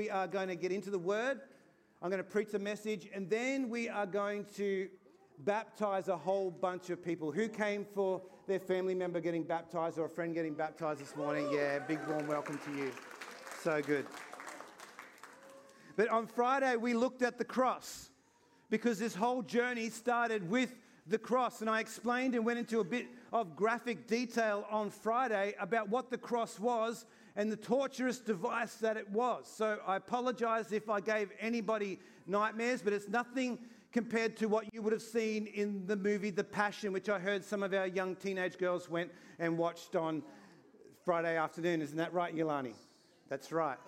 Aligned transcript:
we 0.00 0.08
are 0.08 0.26
going 0.26 0.48
to 0.48 0.56
get 0.56 0.72
into 0.72 0.88
the 0.88 0.98
Word. 0.98 1.40
I'm 2.00 2.08
going 2.08 2.24
to 2.24 2.30
preach 2.30 2.54
a 2.54 2.58
message, 2.58 3.06
and 3.12 3.28
then 3.28 3.68
we 3.68 3.86
are 3.86 4.06
going 4.06 4.46
to 4.56 4.88
baptize 5.40 6.08
a 6.08 6.16
whole 6.16 6.50
bunch 6.50 6.88
of 6.88 7.04
people. 7.04 7.30
Who 7.30 7.48
came 7.48 7.84
for 7.84 8.22
their 8.46 8.60
family 8.60 8.94
member 8.94 9.20
getting 9.20 9.42
baptized 9.42 9.98
or 9.98 10.06
a 10.06 10.08
friend 10.08 10.34
getting 10.34 10.54
baptized 10.54 11.02
this 11.02 11.14
morning? 11.16 11.50
Yeah, 11.52 11.80
big 11.80 11.98
warm 12.08 12.26
welcome 12.26 12.58
to 12.64 12.74
you. 12.78 12.90
So 13.62 13.82
good. 13.82 14.06
But 15.96 16.08
on 16.08 16.26
Friday, 16.26 16.76
we 16.76 16.94
looked 16.94 17.20
at 17.20 17.36
the 17.36 17.44
cross 17.44 18.08
because 18.70 18.98
this 18.98 19.14
whole 19.14 19.42
journey 19.42 19.90
started 19.90 20.48
with 20.48 20.74
the 21.08 21.18
cross. 21.18 21.60
And 21.60 21.68
I 21.68 21.80
explained 21.80 22.34
and 22.34 22.46
went 22.46 22.58
into 22.58 22.80
a 22.80 22.84
bit 22.84 23.06
of 23.34 23.54
graphic 23.54 24.06
detail 24.06 24.64
on 24.70 24.88
Friday 24.88 25.54
about 25.60 25.90
what 25.90 26.10
the 26.10 26.16
cross 26.16 26.58
was 26.58 27.04
and 27.40 27.50
the 27.50 27.56
torturous 27.56 28.18
device 28.18 28.74
that 28.74 28.98
it 28.98 29.08
was. 29.08 29.50
So 29.50 29.78
I 29.86 29.96
apologize 29.96 30.72
if 30.72 30.90
I 30.90 31.00
gave 31.00 31.30
anybody 31.40 31.98
nightmares, 32.26 32.82
but 32.82 32.92
it's 32.92 33.08
nothing 33.08 33.58
compared 33.92 34.36
to 34.36 34.46
what 34.46 34.66
you 34.74 34.82
would 34.82 34.92
have 34.92 35.00
seen 35.00 35.46
in 35.46 35.86
the 35.86 35.96
movie 35.96 36.28
The 36.28 36.44
Passion, 36.44 36.92
which 36.92 37.08
I 37.08 37.18
heard 37.18 37.42
some 37.42 37.62
of 37.62 37.72
our 37.72 37.86
young 37.86 38.14
teenage 38.14 38.58
girls 38.58 38.90
went 38.90 39.10
and 39.38 39.56
watched 39.56 39.96
on 39.96 40.22
Friday 41.06 41.38
afternoon. 41.38 41.80
Isn't 41.80 41.96
that 41.96 42.12
right, 42.12 42.36
Yolani? 42.36 42.74
That's 43.30 43.52
right. 43.52 43.78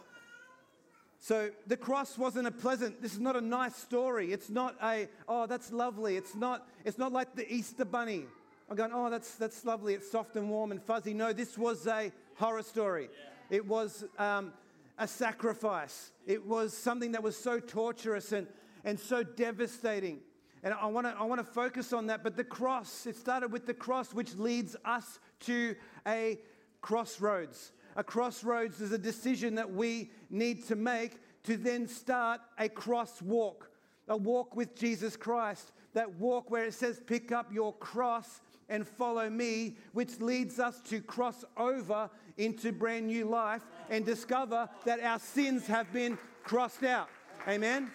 So 1.19 1.51
the 1.67 1.77
cross 1.77 2.17
wasn't 2.17 2.47
a 2.47 2.53
pleasant, 2.53 3.03
this 3.03 3.13
is 3.13 3.21
not 3.21 3.37
a 3.37 3.43
nice 3.43 3.77
story. 3.77 4.33
It's 4.33 4.49
not 4.49 4.77
a, 4.83 5.09
oh, 5.29 5.45
that's 5.45 5.71
lovely. 5.71 6.17
It's 6.17 6.35
not, 6.35 6.67
it's 6.87 6.97
not 6.97 7.13
like 7.13 7.37
the 7.37 7.53
Easter 7.53 7.85
bunny. 7.85 8.25
I'm 8.71 8.77
going, 8.79 8.93
oh, 8.95 9.11
that's, 9.11 9.35
that's 9.35 9.63
lovely. 9.67 9.93
It's 9.93 10.11
soft 10.11 10.37
and 10.37 10.49
warm 10.49 10.71
and 10.71 10.83
fuzzy. 10.83 11.13
No, 11.13 11.35
this 11.35 11.59
was 11.59 11.87
a 11.87 12.11
horror 12.37 12.63
story. 12.63 13.11
It 13.53 13.67
was 13.67 14.03
um, 14.19 14.55
a 14.97 15.07
sacrifice. 15.07 16.13
It 16.27 16.47
was 16.47 16.75
something 16.75 17.13
that 17.13 17.23
was 17.23 17.37
so 17.37 17.61
torturous 17.61 18.33
and, 18.33 18.47
and 18.83 18.99
so 18.99 19.23
devastating. 19.23 20.21
And 20.63 20.73
I 20.73 20.87
want 20.87 21.07
to 21.07 21.15
I 21.19 21.25
wanna 21.25 21.45
focus 21.45 21.93
on 21.93 22.07
that. 22.07 22.25
But 22.25 22.35
the 22.39 22.45
cross, 22.45 23.07
it 23.07 23.15
started 23.15 23.53
with 23.53 23.67
the 23.67 23.75
cross, 23.75 24.15
which 24.15 24.37
leads 24.37 24.75
us 24.87 25.19
to 25.41 25.77
a 26.09 26.41
crossroads. 26.81 27.73
A 27.95 28.03
crossroads 28.03 28.81
is 28.81 28.91
a 28.91 28.99
decision 28.99 29.55
that 29.57 29.71
we 29.71 30.11
need 30.31 30.67
to 30.69 30.75
make 30.75 31.19
to 31.43 31.59
then 31.59 31.87
start 31.87 32.41
a 32.59 32.71
cross 32.71 33.21
walk, 33.21 33.71
a 34.09 34.17
walk 34.17 34.57
with 34.57 34.75
Jesus 34.75 35.15
Christ. 35.15 35.73
That 35.93 36.15
walk 36.15 36.51
where 36.51 36.65
it 36.65 36.73
says, 36.73 37.03
pick 37.07 37.33
up 37.33 37.53
your 37.53 37.75
cross 37.75 38.41
and 38.73 38.89
follow 38.89 39.29
me, 39.29 39.77
which 39.93 40.19
leads 40.21 40.59
us 40.59 40.81
to 40.89 41.01
cross 41.03 41.45
over 41.59 42.09
into 42.39 42.73
brand 42.73 43.07
new 43.07 43.27
life 43.27 43.61
and 43.91 44.07
discover 44.07 44.67
that 44.87 44.99
our 45.01 45.19
sins 45.19 45.67
have 45.67 45.93
been 45.93 46.19
crossed 46.43 46.83
out. 46.83 47.11
Amen? 47.47 47.91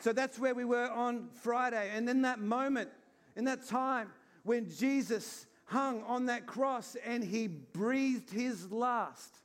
So 0.00 0.12
that's 0.12 0.36
where 0.36 0.52
we 0.52 0.64
were 0.64 0.90
on 0.90 1.28
Friday. 1.42 1.90
And 1.94 2.08
in 2.08 2.22
that 2.22 2.40
moment, 2.40 2.90
in 3.36 3.44
that 3.44 3.66
time 3.68 4.10
when 4.42 4.68
Jesus 4.68 5.46
hung 5.66 6.02
on 6.02 6.26
that 6.26 6.46
cross 6.46 6.96
and 7.06 7.22
he 7.22 7.46
breathed 7.46 8.30
his 8.30 8.70
last. 8.72 9.36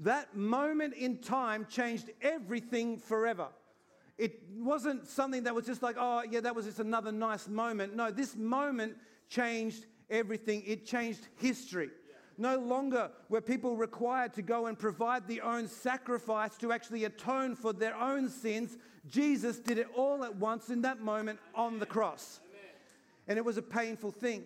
That 0.00 0.34
moment 0.34 0.94
in 0.94 1.18
time 1.18 1.66
changed 1.70 2.10
everything 2.22 2.96
forever. 2.96 3.48
It 4.16 4.40
wasn't 4.56 5.06
something 5.06 5.44
that 5.44 5.54
was 5.54 5.66
just 5.66 5.82
like, 5.82 5.96
oh, 5.98 6.22
yeah, 6.28 6.40
that 6.40 6.54
was 6.54 6.64
just 6.64 6.78
another 6.78 7.12
nice 7.12 7.48
moment. 7.48 7.94
No, 7.94 8.10
this 8.10 8.34
moment 8.34 8.96
changed 9.28 9.86
everything. 10.10 10.62
It 10.66 10.86
changed 10.86 11.28
history. 11.36 11.90
No 12.36 12.58
longer 12.58 13.10
were 13.28 13.40
people 13.40 13.76
required 13.76 14.32
to 14.34 14.42
go 14.42 14.66
and 14.66 14.78
provide 14.78 15.28
their 15.28 15.44
own 15.44 15.68
sacrifice 15.68 16.56
to 16.58 16.72
actually 16.72 17.04
atone 17.04 17.54
for 17.54 17.72
their 17.72 17.96
own 17.96 18.28
sins. 18.28 18.76
Jesus 19.06 19.58
did 19.58 19.78
it 19.78 19.86
all 19.94 20.24
at 20.24 20.34
once 20.34 20.68
in 20.68 20.82
that 20.82 21.00
moment 21.00 21.38
on 21.54 21.78
the 21.78 21.86
cross. 21.86 22.40
And 23.28 23.38
it 23.38 23.44
was 23.44 23.56
a 23.56 23.62
painful 23.62 24.10
thing. 24.10 24.44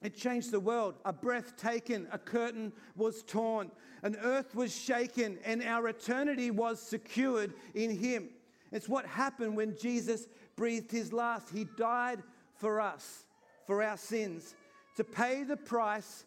It 0.00 0.16
changed 0.16 0.50
the 0.50 0.60
world. 0.60 0.94
A 1.04 1.12
breath 1.12 1.56
taken, 1.56 2.08
a 2.10 2.18
curtain 2.18 2.72
was 2.96 3.22
torn, 3.22 3.70
an 4.02 4.16
earth 4.22 4.54
was 4.54 4.74
shaken, 4.74 5.38
and 5.44 5.62
our 5.62 5.88
eternity 5.88 6.50
was 6.50 6.80
secured 6.80 7.54
in 7.74 7.96
Him. 7.96 8.30
It's 8.72 8.88
what 8.88 9.06
happened 9.06 9.56
when 9.56 9.76
Jesus 9.78 10.26
breathed 10.56 10.90
His 10.90 11.12
last. 11.12 11.50
He 11.50 11.64
died 11.76 12.22
for 12.56 12.80
us, 12.80 13.26
for 13.66 13.82
our 13.82 13.96
sins, 13.96 14.54
to 14.96 15.04
pay 15.04 15.42
the 15.44 15.56
price 15.56 16.24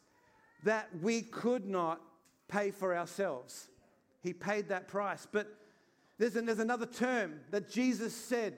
that 0.64 0.90
we 1.02 1.22
could 1.22 1.66
not 1.66 2.02
pay 2.48 2.72
for 2.72 2.96
ourselves. 2.96 3.68
He 4.22 4.34
paid 4.34 4.70
that 4.70 4.88
price. 4.88 5.28
But 5.32 5.48
there's, 6.18 6.36
an, 6.36 6.46
there's 6.46 6.60
another 6.60 6.86
term 6.86 7.40
that 7.52 7.70
Jesus 7.70 8.16
said 8.16 8.56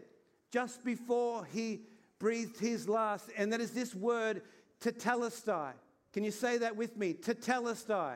just 0.51 0.83
before 0.83 1.45
He 1.45 1.81
breathed 2.19 2.59
His 2.59 2.87
last, 2.87 3.29
and 3.37 3.51
that 3.51 3.61
is 3.61 3.71
this 3.71 3.93
word 3.93 4.41
tetelestai. 4.81 5.73
Can 6.13 6.23
you 6.23 6.31
say 6.31 6.57
that 6.59 6.75
with 6.75 6.97
me? 6.97 7.13
Tetelestai. 7.13 8.15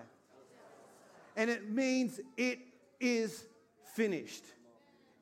And 1.35 1.49
it 1.49 1.69
means 1.69 2.19
it 2.37 2.59
is 2.99 3.45
finished. 3.93 4.43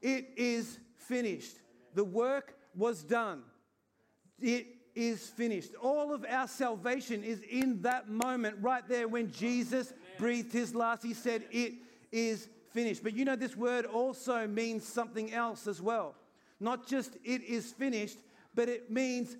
It 0.02 0.30
is 0.38 0.80
finished. 0.98 1.58
The 1.96 2.04
work 2.04 2.56
was 2.76 3.04
done. 3.04 3.44
It 4.40 4.68
is 5.00 5.28
finished. 5.28 5.72
All 5.82 6.14
of 6.14 6.26
our 6.28 6.46
salvation 6.46 7.24
is 7.24 7.42
in 7.50 7.82
that 7.84 8.10
moment 8.10 8.58
right 8.60 8.86
there 8.86 9.08
when 9.08 9.32
Jesus 9.32 9.94
breathed 10.18 10.52
his 10.52 10.76
last. 10.76 11.04
He 11.04 11.14
said, 11.14 11.46
It 11.52 11.76
is 12.12 12.50
finished. 12.72 13.02
But 13.02 13.14
you 13.14 13.24
know, 13.24 13.38
this 13.38 13.56
word 13.56 13.86
also 13.86 14.46
means 14.46 14.86
something 14.86 15.34
else 15.34 15.68
as 15.68 15.82
well. 15.82 16.16
Not 16.60 16.86
just 16.86 17.16
it 17.24 17.42
is 17.44 17.72
finished, 17.72 18.18
but 18.54 18.68
it 18.68 18.92
means 18.92 19.38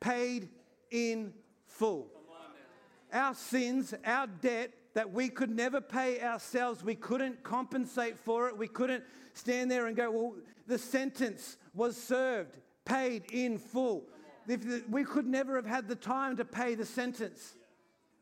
paid 0.00 0.48
in 0.90 1.34
full. 1.66 2.08
Our 3.12 3.34
sins, 3.34 3.92
our 4.06 4.26
debt 4.26 4.72
that 4.94 5.12
we 5.12 5.28
could 5.28 5.50
never 5.50 5.82
pay 5.82 6.22
ourselves, 6.22 6.82
we 6.82 6.94
couldn't 6.94 7.42
compensate 7.42 8.18
for 8.18 8.48
it. 8.48 8.56
We 8.56 8.68
couldn't 8.68 9.04
stand 9.34 9.70
there 9.70 9.86
and 9.86 9.94
go, 9.94 10.10
well, 10.10 10.34
the 10.66 10.78
sentence 10.78 11.58
was 11.74 11.98
served, 11.98 12.56
paid 12.86 13.30
in 13.30 13.58
full. 13.58 14.04
If 14.48 14.88
we 14.88 15.04
could 15.04 15.26
never 15.26 15.56
have 15.56 15.66
had 15.66 15.88
the 15.88 15.94
time 15.94 16.36
to 16.36 16.44
pay 16.44 16.74
the 16.74 16.84
sentence. 16.84 17.54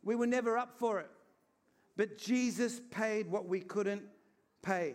We 0.02 0.14
were 0.14 0.26
never 0.26 0.56
up 0.56 0.78
for 0.78 1.00
it. 1.00 1.10
But 1.96 2.18
Jesus 2.18 2.80
paid 2.90 3.30
what 3.30 3.46
we 3.46 3.60
couldn't 3.60 4.02
pay. 4.62 4.94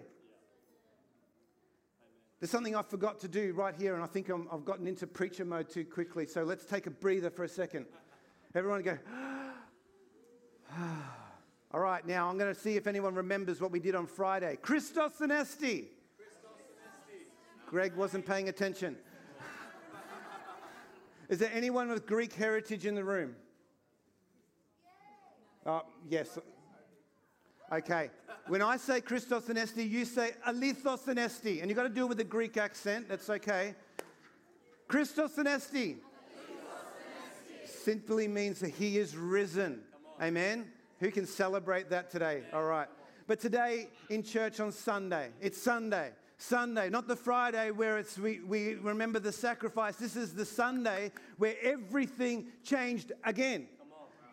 There's 2.40 2.50
something 2.50 2.75
I 2.75 2.81
forgot 2.81 3.19
to 3.22 3.28
do 3.28 3.53
right 3.53 3.75
here, 3.75 3.96
and 3.96 4.03
I 4.03 4.08
think 4.08 4.30
i 4.30 4.35
have 4.52 4.66
gotten 4.66 4.88
into 4.88 5.08
preacher 5.08 5.46
mode 5.46 5.69
too 5.69 5.85
quickly. 5.85 6.25
So 6.25 6.44
let's 6.44 6.66
take 6.66 6.85
a 6.85 6.91
breather 6.91 7.30
for 7.30 7.44
a 7.44 7.50
second. 7.50 7.85
Everyone 8.53 8.81
go, 8.81 8.97
all 11.74 11.80
right, 11.80 12.06
now 12.06 12.30
I'm 12.30 12.38
going 12.38 12.53
to 12.53 12.59
see 12.59 12.75
if 12.75 12.88
anyone 12.88 13.16
remembers 13.16 13.62
what 13.62 13.72
we 13.72 13.80
did 13.80 13.96
on 13.96 14.08
Friday. 14.08 14.58
Christos 14.62 15.14
Anesti. 15.19 15.85
Greg 17.68 17.96
wasn't 17.96 18.25
paying 18.25 18.47
attention. 18.50 18.96
Is 21.30 21.40
there 21.40 21.52
anyone 21.53 21.90
with 21.90 22.06
Greek 22.06 22.34
heritage 22.34 22.86
in 22.86 22.96
the 22.96 23.03
room? 23.03 23.36
Oh, 25.66 25.81
yes. 26.08 26.38
Okay. 27.72 28.12
When 28.47 28.62
I 28.62 28.78
say 28.78 29.02
Christos 29.02 29.46
Anesti, 29.46 29.90
you 29.90 30.06
say 30.06 30.34
Alithos 30.47 31.06
Anesti. 31.06 31.62
And 31.62 31.69
you've 31.69 31.78
got 31.78 31.84
to 31.84 31.90
do 31.90 32.06
it 32.06 32.09
with 32.09 32.19
a 32.19 32.25
Greek 32.25 32.58
accent. 32.58 33.09
That's 33.09 33.30
okay. 33.30 33.74
Christos 34.88 35.31
Anesti 35.38 35.97
simply 37.66 38.28
means 38.28 38.59
that 38.59 38.69
he 38.69 39.00
is 39.00 39.18
risen. 39.18 39.81
Amen? 40.22 40.72
Who 41.00 41.09
can 41.09 41.25
celebrate 41.25 41.90
that 41.90 42.12
today? 42.12 42.44
All 42.53 42.64
right. 42.64 42.88
But 43.28 43.40
today 43.40 43.90
in 44.09 44.22
church 44.22 44.59
on 44.59 44.72
Sunday, 44.72 45.30
it's 45.41 45.59
Sunday. 45.59 46.12
Sunday, 46.38 46.90
not 46.90 47.08
the 47.08 47.16
Friday 47.16 47.72
where 47.72 47.97
it's, 47.97 48.17
we, 48.17 48.40
we 48.40 48.76
remember 48.76 49.20
the 49.20 49.32
sacrifice. 49.32 49.96
This 49.96 50.16
is 50.16 50.34
the 50.34 50.46
Sunday 50.46 51.11
where 51.37 51.55
everything 51.61 52.47
changed 52.64 53.11
again. 53.23 53.67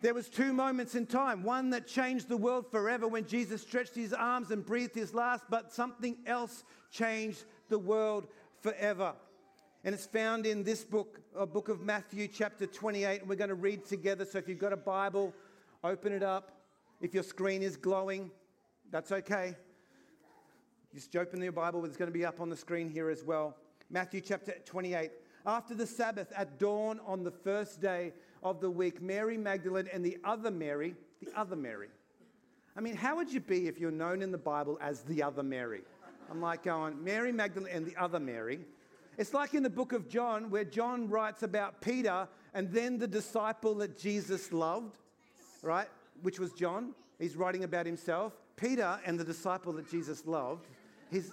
There 0.01 0.13
was 0.13 0.27
two 0.27 0.51
moments 0.51 0.95
in 0.95 1.05
time. 1.05 1.43
One 1.43 1.69
that 1.69 1.87
changed 1.87 2.27
the 2.27 2.35
world 2.35 2.69
forever 2.69 3.07
when 3.07 3.25
Jesus 3.25 3.61
stretched 3.61 3.95
his 3.95 4.11
arms 4.11 4.51
and 4.51 4.65
breathed 4.65 4.95
his 4.95 5.13
last, 5.13 5.45
but 5.49 5.71
something 5.71 6.17
else 6.25 6.65
changed 6.91 7.45
the 7.69 7.79
world 7.79 8.27
forever. 8.59 9.13
And 9.85 9.95
it's 9.95 10.05
found 10.05 10.45
in 10.45 10.63
this 10.63 10.83
book, 10.83 11.21
a 11.33 11.45
book 11.45 11.69
of 11.69 11.81
Matthew, 11.81 12.27
chapter 12.27 12.65
28. 12.65 13.21
And 13.21 13.29
we're 13.29 13.35
going 13.35 13.49
to 13.49 13.55
read 13.55 13.85
together. 13.85 14.25
So 14.25 14.37
if 14.39 14.49
you've 14.49 14.59
got 14.59 14.73
a 14.73 14.77
Bible, 14.77 15.33
open 15.85 16.11
it 16.11 16.23
up. 16.23 16.51
If 16.99 17.13
your 17.13 17.23
screen 17.23 17.61
is 17.61 17.77
glowing, 17.77 18.29
that's 18.91 19.13
okay. 19.13 19.55
Just 20.93 21.15
open 21.15 21.41
your 21.41 21.51
Bible, 21.51 21.83
it's 21.85 21.97
going 21.97 22.11
to 22.11 22.13
be 22.13 22.23
up 22.23 22.39
on 22.39 22.49
the 22.49 22.55
screen 22.55 22.87
here 22.87 23.09
as 23.09 23.23
well. 23.23 23.57
Matthew 23.89 24.21
chapter 24.21 24.53
28. 24.63 25.09
After 25.43 25.73
the 25.73 25.87
Sabbath, 25.87 26.31
at 26.35 26.59
dawn 26.59 26.99
on 27.07 27.23
the 27.23 27.31
first 27.31 27.81
day 27.81 28.13
of 28.43 28.61
the 28.61 28.69
week, 28.69 29.01
Mary 29.01 29.35
Magdalene 29.35 29.89
and 29.91 30.05
the 30.05 30.19
other 30.23 30.51
Mary, 30.51 30.93
the 31.19 31.31
other 31.35 31.55
Mary. 31.55 31.87
I 32.77 32.81
mean, 32.81 32.95
how 32.95 33.15
would 33.15 33.33
you 33.33 33.39
be 33.39 33.67
if 33.67 33.79
you're 33.79 33.89
known 33.89 34.21
in 34.21 34.31
the 34.31 34.37
Bible 34.37 34.77
as 34.81 35.01
the 35.01 35.23
other 35.23 35.41
Mary? 35.41 35.81
I'm 36.29 36.41
like 36.41 36.63
going, 36.63 37.03
Mary 37.03 37.31
Magdalene 37.31 37.73
and 37.73 37.85
the 37.87 37.95
other 37.97 38.19
Mary. 38.19 38.59
It's 39.17 39.33
like 39.33 39.55
in 39.55 39.63
the 39.63 39.71
book 39.71 39.93
of 39.93 40.07
John 40.07 40.51
where 40.51 40.63
John 40.63 41.09
writes 41.09 41.41
about 41.41 41.81
Peter 41.81 42.27
and 42.53 42.71
then 42.71 42.99
the 42.99 43.07
disciple 43.07 43.73
that 43.75 43.97
Jesus 43.97 44.53
loved, 44.53 44.95
right? 45.63 45.87
Which 46.21 46.39
was 46.39 46.53
John. 46.53 46.93
He's 47.19 47.35
writing 47.35 47.63
about 47.63 47.87
himself. 47.87 48.33
Peter 48.55 48.99
and 49.05 49.19
the 49.19 49.23
disciple 49.23 49.73
that 49.73 49.89
Jesus 49.89 50.25
loved. 50.27 50.67
He's 51.13 51.31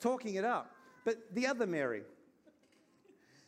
talking 0.00 0.34
it 0.34 0.44
up. 0.44 0.74
But 1.04 1.16
the 1.32 1.46
other 1.46 1.66
Mary. 1.66 2.02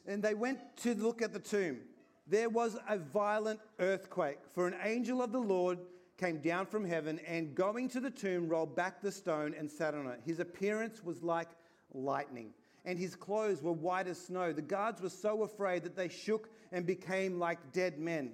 And 0.06 0.22
they 0.22 0.34
went 0.34 0.60
to 0.78 0.94
look 0.94 1.20
at 1.20 1.32
the 1.32 1.40
tomb. 1.40 1.80
There 2.26 2.48
was 2.48 2.78
a 2.88 2.96
violent 2.96 3.60
earthquake, 3.80 4.38
for 4.52 4.66
an 4.66 4.76
angel 4.82 5.20
of 5.20 5.32
the 5.32 5.40
Lord 5.40 5.78
came 6.16 6.38
down 6.38 6.66
from 6.66 6.84
heaven 6.84 7.18
and, 7.26 7.54
going 7.54 7.88
to 7.88 8.00
the 8.00 8.10
tomb, 8.10 8.48
rolled 8.48 8.76
back 8.76 9.02
the 9.02 9.10
stone 9.10 9.54
and 9.58 9.70
sat 9.70 9.94
on 9.94 10.06
it. 10.06 10.20
His 10.24 10.40
appearance 10.40 11.02
was 11.02 11.22
like 11.22 11.48
lightning, 11.92 12.54
and 12.84 12.98
his 12.98 13.16
clothes 13.16 13.62
were 13.62 13.72
white 13.72 14.06
as 14.06 14.18
snow. 14.18 14.52
The 14.52 14.62
guards 14.62 15.02
were 15.02 15.10
so 15.10 15.42
afraid 15.42 15.82
that 15.82 15.96
they 15.96 16.08
shook 16.08 16.48
and 16.72 16.86
became 16.86 17.38
like 17.38 17.72
dead 17.72 17.98
men. 17.98 18.32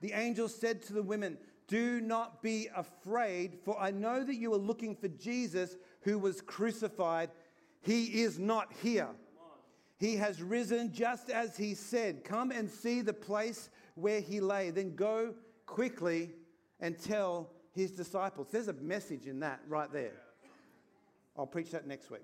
The 0.00 0.12
angel 0.12 0.48
said 0.48 0.82
to 0.82 0.92
the 0.92 1.02
women, 1.02 1.38
Do 1.66 2.00
not 2.00 2.42
be 2.42 2.68
afraid, 2.74 3.58
for 3.64 3.78
I 3.80 3.90
know 3.90 4.24
that 4.24 4.36
you 4.36 4.52
are 4.52 4.58
looking 4.58 4.96
for 4.96 5.08
Jesus 5.08 5.76
who 6.02 6.18
was 6.18 6.40
crucified. 6.40 7.30
He 7.82 8.22
is 8.22 8.38
not 8.38 8.72
here. 8.82 9.08
He 9.98 10.16
has 10.16 10.42
risen 10.42 10.92
just 10.92 11.28
as 11.28 11.56
he 11.56 11.74
said. 11.74 12.24
Come 12.24 12.50
and 12.50 12.70
see 12.70 13.02
the 13.02 13.12
place 13.12 13.68
where 13.94 14.20
he 14.20 14.40
lay. 14.40 14.70
Then 14.70 14.94
go 14.94 15.34
quickly 15.66 16.30
and 16.80 16.98
tell 16.98 17.50
his 17.72 17.90
disciples. 17.90 18.48
There's 18.50 18.68
a 18.68 18.72
message 18.74 19.26
in 19.26 19.40
that 19.40 19.60
right 19.68 19.92
there. 19.92 20.14
I'll 21.36 21.46
preach 21.46 21.70
that 21.72 21.86
next 21.86 22.10
week. 22.10 22.22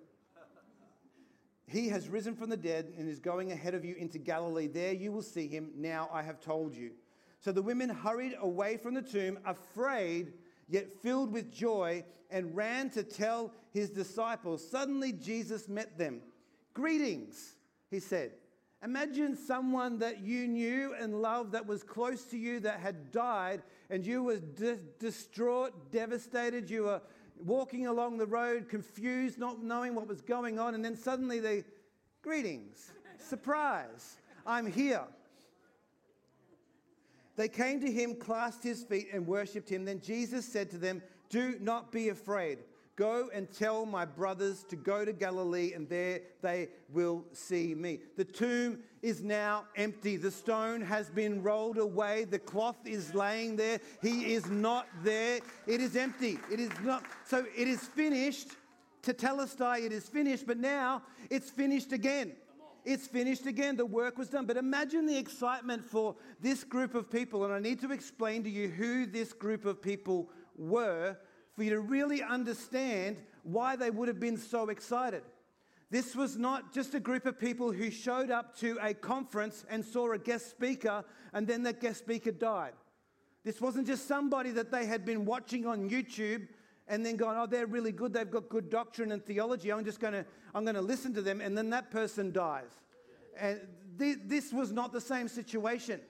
He 1.68 1.88
has 1.88 2.08
risen 2.08 2.34
from 2.34 2.48
the 2.48 2.56
dead 2.56 2.92
and 2.96 3.08
is 3.08 3.18
going 3.18 3.50
ahead 3.50 3.74
of 3.74 3.84
you 3.84 3.96
into 3.96 4.18
Galilee. 4.18 4.68
There 4.68 4.92
you 4.92 5.10
will 5.10 5.22
see 5.22 5.48
him. 5.48 5.70
Now 5.76 6.08
I 6.12 6.22
have 6.22 6.40
told 6.40 6.74
you. 6.74 6.92
So 7.40 7.52
the 7.52 7.62
women 7.62 7.88
hurried 7.90 8.34
away 8.40 8.76
from 8.76 8.94
the 8.94 9.02
tomb, 9.02 9.38
afraid, 9.44 10.32
yet 10.68 10.88
filled 11.02 11.32
with 11.32 11.52
joy, 11.52 12.04
and 12.30 12.56
ran 12.56 12.90
to 12.90 13.02
tell 13.02 13.52
his 13.72 13.90
disciples. 13.90 14.68
Suddenly 14.68 15.12
Jesus 15.12 15.68
met 15.68 15.96
them. 15.96 16.20
Greetings, 16.74 17.56
he 17.90 18.00
said. 18.00 18.32
Imagine 18.82 19.36
someone 19.36 19.98
that 20.00 20.20
you 20.20 20.46
knew 20.46 20.94
and 21.00 21.22
loved 21.22 21.52
that 21.52 21.66
was 21.66 21.82
close 21.82 22.24
to 22.24 22.36
you 22.36 22.60
that 22.60 22.80
had 22.80 23.10
died, 23.10 23.62
and 23.90 24.04
you 24.04 24.22
were 24.22 24.36
di- 24.38 24.78
distraught, 24.98 25.90
devastated. 25.90 26.68
You 26.68 26.84
were 26.84 27.00
walking 27.42 27.86
along 27.86 28.18
the 28.18 28.26
road, 28.26 28.68
confused, 28.68 29.38
not 29.38 29.62
knowing 29.62 29.94
what 29.94 30.06
was 30.06 30.20
going 30.20 30.58
on, 30.58 30.74
and 30.74 30.84
then 30.84 30.96
suddenly 30.96 31.40
they, 31.40 31.64
greetings, 32.22 32.90
surprise, 33.18 34.16
I'm 34.44 34.70
here. 34.70 35.04
They 37.36 37.48
came 37.48 37.80
to 37.80 37.90
him, 37.90 38.14
clasped 38.14 38.64
his 38.64 38.82
feet, 38.82 39.08
and 39.12 39.26
worshipped 39.26 39.68
him. 39.68 39.84
Then 39.84 40.00
Jesus 40.00 40.46
said 40.46 40.70
to 40.70 40.78
them, 40.78 41.02
Do 41.28 41.56
not 41.60 41.92
be 41.92 42.08
afraid. 42.08 42.58
Go 42.96 43.28
and 43.34 43.52
tell 43.52 43.84
my 43.84 44.06
brothers 44.06 44.64
to 44.70 44.76
go 44.76 45.04
to 45.04 45.12
Galilee, 45.12 45.74
and 45.74 45.86
there 45.86 46.22
they 46.40 46.68
will 46.90 47.26
see 47.32 47.74
me. 47.74 48.00
The 48.16 48.24
tomb 48.24 48.78
is 49.02 49.22
now 49.22 49.66
empty. 49.76 50.16
The 50.16 50.30
stone 50.30 50.80
has 50.80 51.10
been 51.10 51.42
rolled 51.42 51.76
away. 51.76 52.24
The 52.24 52.38
cloth 52.38 52.86
is 52.86 53.14
laying 53.14 53.56
there. 53.56 53.80
He 54.00 54.32
is 54.32 54.46
not 54.46 54.86
there. 55.04 55.40
It 55.66 55.82
is 55.82 55.94
empty. 55.94 56.38
It 56.50 56.58
is 56.58 56.70
not. 56.82 57.04
So 57.26 57.44
it 57.54 57.68
is 57.68 57.80
finished. 57.80 58.48
To 59.02 59.14
Tetelestai, 59.14 59.84
it 59.84 59.92
is 59.92 60.08
finished, 60.08 60.48
but 60.48 60.58
now 60.58 61.00
it's 61.30 61.48
finished 61.48 61.92
again. 61.92 62.32
It's 62.86 63.08
finished 63.08 63.46
again. 63.46 63.76
The 63.76 63.84
work 63.84 64.16
was 64.16 64.28
done. 64.28 64.46
But 64.46 64.56
imagine 64.56 65.06
the 65.06 65.18
excitement 65.18 65.84
for 65.84 66.14
this 66.40 66.62
group 66.62 66.94
of 66.94 67.10
people. 67.10 67.44
And 67.44 67.52
I 67.52 67.58
need 67.58 67.80
to 67.80 67.90
explain 67.90 68.44
to 68.44 68.50
you 68.50 68.68
who 68.68 69.06
this 69.06 69.32
group 69.32 69.64
of 69.64 69.82
people 69.82 70.30
were 70.56 71.16
for 71.56 71.64
you 71.64 71.70
to 71.70 71.80
really 71.80 72.22
understand 72.22 73.16
why 73.42 73.74
they 73.74 73.90
would 73.90 74.06
have 74.06 74.20
been 74.20 74.36
so 74.36 74.68
excited. 74.68 75.22
This 75.90 76.14
was 76.14 76.36
not 76.36 76.72
just 76.72 76.94
a 76.94 77.00
group 77.00 77.26
of 77.26 77.40
people 77.40 77.72
who 77.72 77.90
showed 77.90 78.30
up 78.30 78.56
to 78.58 78.78
a 78.80 78.94
conference 78.94 79.64
and 79.68 79.84
saw 79.84 80.12
a 80.12 80.18
guest 80.18 80.50
speaker 80.50 81.04
and 81.32 81.44
then 81.44 81.64
that 81.64 81.80
guest 81.80 81.98
speaker 81.98 82.30
died. 82.30 82.72
This 83.44 83.60
wasn't 83.60 83.88
just 83.88 84.06
somebody 84.06 84.50
that 84.52 84.70
they 84.70 84.86
had 84.86 85.04
been 85.04 85.24
watching 85.24 85.66
on 85.66 85.90
YouTube 85.90 86.46
and 86.88 87.04
then 87.04 87.16
going, 87.16 87.36
oh, 87.36 87.46
they're 87.46 87.66
really 87.66 87.92
good, 87.92 88.12
they've 88.12 88.30
got 88.30 88.48
good 88.48 88.70
doctrine 88.70 89.12
and 89.12 89.24
theology, 89.24 89.72
I'm 89.72 89.84
just 89.84 90.00
going 90.00 90.12
to, 90.12 90.24
I'm 90.54 90.64
going 90.64 90.76
to 90.76 90.82
listen 90.82 91.12
to 91.14 91.22
them, 91.22 91.40
and 91.40 91.56
then 91.56 91.70
that 91.70 91.90
person 91.90 92.32
dies. 92.32 92.70
And 93.38 93.60
th- 93.98 94.18
this 94.26 94.52
was 94.52 94.72
not 94.72 94.92
the 94.92 95.00
same 95.00 95.28
situation. 95.28 96.00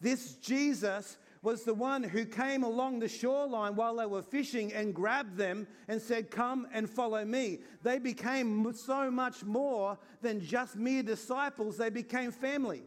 This 0.00 0.34
Jesus 0.34 1.18
was 1.42 1.64
the 1.64 1.74
one 1.74 2.02
who 2.02 2.24
came 2.24 2.62
along 2.64 2.98
the 2.98 3.08
shoreline 3.08 3.74
while 3.74 3.96
they 3.96 4.06
were 4.06 4.22
fishing 4.22 4.72
and 4.72 4.94
grabbed 4.94 5.36
them 5.36 5.66
and 5.88 6.00
said, 6.00 6.30
Come 6.30 6.66
and 6.72 6.88
follow 6.88 7.24
me. 7.24 7.60
They 7.82 7.98
became 7.98 8.72
so 8.74 9.10
much 9.10 9.42
more 9.44 9.98
than 10.20 10.40
just 10.40 10.76
mere 10.76 11.02
disciples, 11.02 11.76
they 11.76 11.90
became 11.90 12.30
family. 12.30 12.82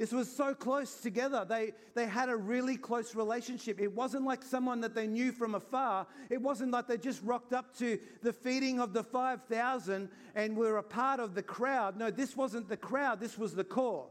This 0.00 0.12
was 0.12 0.34
so 0.34 0.54
close 0.54 0.94
together. 0.94 1.44
They, 1.46 1.72
they 1.94 2.06
had 2.06 2.30
a 2.30 2.36
really 2.36 2.78
close 2.78 3.14
relationship. 3.14 3.78
It 3.78 3.92
wasn't 3.92 4.24
like 4.24 4.42
someone 4.42 4.80
that 4.80 4.94
they 4.94 5.06
knew 5.06 5.30
from 5.30 5.54
afar. 5.54 6.06
It 6.30 6.40
wasn't 6.40 6.70
like 6.70 6.86
they 6.86 6.96
just 6.96 7.22
rocked 7.22 7.52
up 7.52 7.76
to 7.76 7.98
the 8.22 8.32
feeding 8.32 8.80
of 8.80 8.94
the 8.94 9.04
5,000 9.04 10.08
and 10.34 10.56
were 10.56 10.78
a 10.78 10.82
part 10.82 11.20
of 11.20 11.34
the 11.34 11.42
crowd. 11.42 11.98
No, 11.98 12.10
this 12.10 12.34
wasn't 12.34 12.66
the 12.66 12.78
crowd, 12.78 13.20
this 13.20 13.36
was 13.36 13.54
the 13.54 13.62
core. 13.62 14.06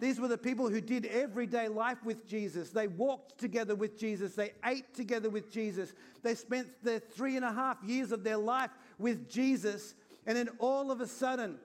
These 0.00 0.18
were 0.18 0.26
the 0.26 0.36
people 0.36 0.68
who 0.68 0.80
did 0.80 1.06
everyday 1.06 1.68
life 1.68 2.02
with 2.04 2.26
Jesus. 2.26 2.70
They 2.70 2.88
walked 2.88 3.38
together 3.38 3.76
with 3.76 3.96
Jesus. 3.96 4.34
They 4.34 4.50
ate 4.64 4.94
together 4.94 5.30
with 5.30 5.48
Jesus. 5.48 5.92
They 6.24 6.34
spent 6.34 6.66
their 6.82 6.98
three 6.98 7.36
and 7.36 7.44
a 7.44 7.52
half 7.52 7.76
years 7.84 8.10
of 8.10 8.24
their 8.24 8.38
life 8.38 8.70
with 8.98 9.30
Jesus. 9.30 9.94
And 10.26 10.36
then 10.36 10.48
all 10.58 10.90
of 10.90 11.00
a 11.00 11.06
sudden, 11.06 11.60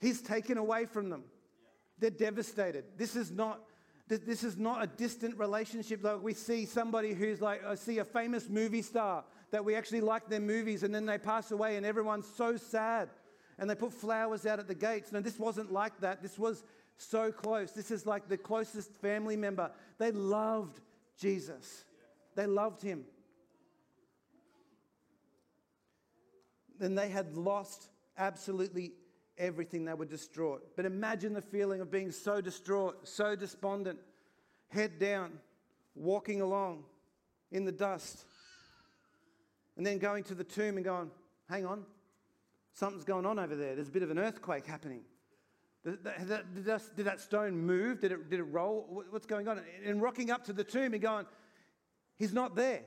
he's 0.00 0.20
taken 0.20 0.58
away 0.58 0.86
from 0.86 1.10
them. 1.10 1.22
They're 2.02 2.10
devastated. 2.10 2.84
This 2.98 3.14
is 3.14 3.30
not. 3.30 3.60
This 4.08 4.44
is 4.44 4.58
not 4.58 4.82
a 4.82 4.86
distant 4.88 5.38
relationship. 5.38 6.02
Like 6.04 6.22
we 6.22 6.34
see 6.34 6.66
somebody 6.66 7.14
who's 7.14 7.40
like, 7.40 7.64
I 7.64 7.76
see 7.76 7.98
a 7.98 8.04
famous 8.04 8.50
movie 8.50 8.82
star 8.82 9.24
that 9.52 9.64
we 9.64 9.74
actually 9.74 10.02
like 10.02 10.28
their 10.28 10.40
movies 10.40 10.82
and 10.82 10.94
then 10.94 11.06
they 11.06 11.16
pass 11.16 11.50
away 11.50 11.76
and 11.76 11.86
everyone's 11.86 12.26
so 12.36 12.56
sad 12.56 13.08
and 13.58 13.70
they 13.70 13.74
put 13.74 13.92
flowers 13.92 14.44
out 14.44 14.58
at 14.58 14.68
the 14.68 14.74
gates. 14.74 15.12
No, 15.12 15.20
this 15.20 15.38
wasn't 15.38 15.72
like 15.72 15.98
that. 16.00 16.20
This 16.20 16.38
was 16.38 16.62
so 16.98 17.32
close. 17.32 17.72
This 17.72 17.90
is 17.90 18.04
like 18.04 18.28
the 18.28 18.36
closest 18.36 18.92
family 18.96 19.36
member. 19.36 19.70
They 19.96 20.10
loved 20.10 20.80
Jesus, 21.16 21.84
they 22.34 22.46
loved 22.46 22.82
him. 22.82 23.04
Then 26.78 26.96
they 26.96 27.08
had 27.08 27.34
lost 27.34 27.88
absolutely 28.18 28.92
everything. 29.42 29.84
They 29.84 29.94
were 29.94 30.06
distraught. 30.06 30.62
But 30.76 30.86
imagine 30.86 31.34
the 31.34 31.42
feeling 31.42 31.80
of 31.80 31.90
being 31.90 32.10
so 32.10 32.40
distraught, 32.40 33.06
so 33.06 33.36
despondent, 33.36 33.98
head 34.68 34.98
down, 34.98 35.32
walking 35.94 36.40
along 36.40 36.84
in 37.50 37.64
the 37.64 37.72
dust, 37.72 38.24
and 39.76 39.84
then 39.84 39.98
going 39.98 40.24
to 40.24 40.34
the 40.34 40.44
tomb 40.44 40.76
and 40.76 40.84
going, 40.84 41.10
hang 41.50 41.66
on, 41.66 41.84
something's 42.72 43.04
going 43.04 43.26
on 43.26 43.38
over 43.38 43.54
there. 43.54 43.74
There's 43.74 43.88
a 43.88 43.92
bit 43.92 44.02
of 44.02 44.10
an 44.10 44.18
earthquake 44.18 44.66
happening. 44.66 45.02
Did 45.84 46.04
that, 46.04 47.20
stone 47.20 47.58
move? 47.58 48.00
Did 48.00 48.12
it, 48.12 48.30
did 48.30 48.38
it 48.38 48.44
roll? 48.44 49.02
What's 49.10 49.26
going 49.26 49.48
on? 49.48 49.60
And 49.84 50.00
rocking 50.00 50.30
up 50.30 50.44
to 50.44 50.52
the 50.52 50.62
tomb 50.62 50.92
and 50.92 51.02
going, 51.02 51.26
He's 52.16 52.32
not 52.32 52.54
there. 52.54 52.82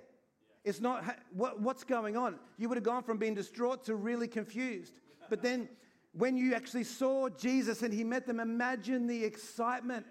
It's 0.64 0.80
not, 0.80 1.04
what, 1.32 1.60
what's 1.60 1.84
going 1.84 2.16
on? 2.16 2.40
You 2.58 2.70
would 2.70 2.78
have 2.78 2.86
gone 2.86 3.04
from 3.04 3.18
being 3.18 3.36
distraught 3.36 3.84
to 3.86 3.96
really 3.96 4.30
confused. 4.30 4.94
But 5.30 5.42
then 5.42 5.68
when 6.18 6.38
you 6.38 6.54
actually 6.54 6.84
saw 6.84 7.30
Jesus 7.30 7.82
and 7.82 7.94
he 7.94 8.04
met 8.04 8.26
them, 8.26 8.40
imagine 8.40 9.08
the 9.08 9.24
excitement. 9.24 10.06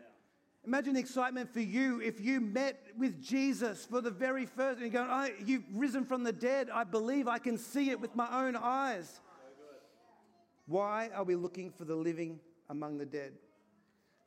Imagine 0.67 0.95
the 0.95 1.01
excitement 1.01 1.53
for 1.53 1.61
you 1.61 2.01
if 2.01 2.21
you 2.21 2.41
met 2.41 2.81
with 2.97 3.23
Jesus 3.23 3.85
for 3.85 4.01
the 4.01 4.11
very 4.11 4.47
first 4.47 4.81
and 4.81 4.93
you're 4.93 5.05
going, 5.05 5.11
oh, 5.11 5.45
You've 5.45 5.65
risen 5.75 6.05
from 6.05 6.25
the 6.25 6.33
dead. 6.33 6.71
I 6.71 6.85
believe 6.85 7.29
I 7.29 7.39
can 7.39 7.59
see 7.59 7.91
it 7.91 8.01
with 8.01 8.15
my 8.17 8.47
own 8.47 8.57
eyes. 8.57 9.21
Why 10.67 11.11
are 11.15 11.25
we 11.25 11.35
looking 11.35 11.71
for 11.71 11.85
the 11.85 11.95
living 11.95 12.41
among 12.69 12.99
the 12.99 13.07
dead. 13.07 13.33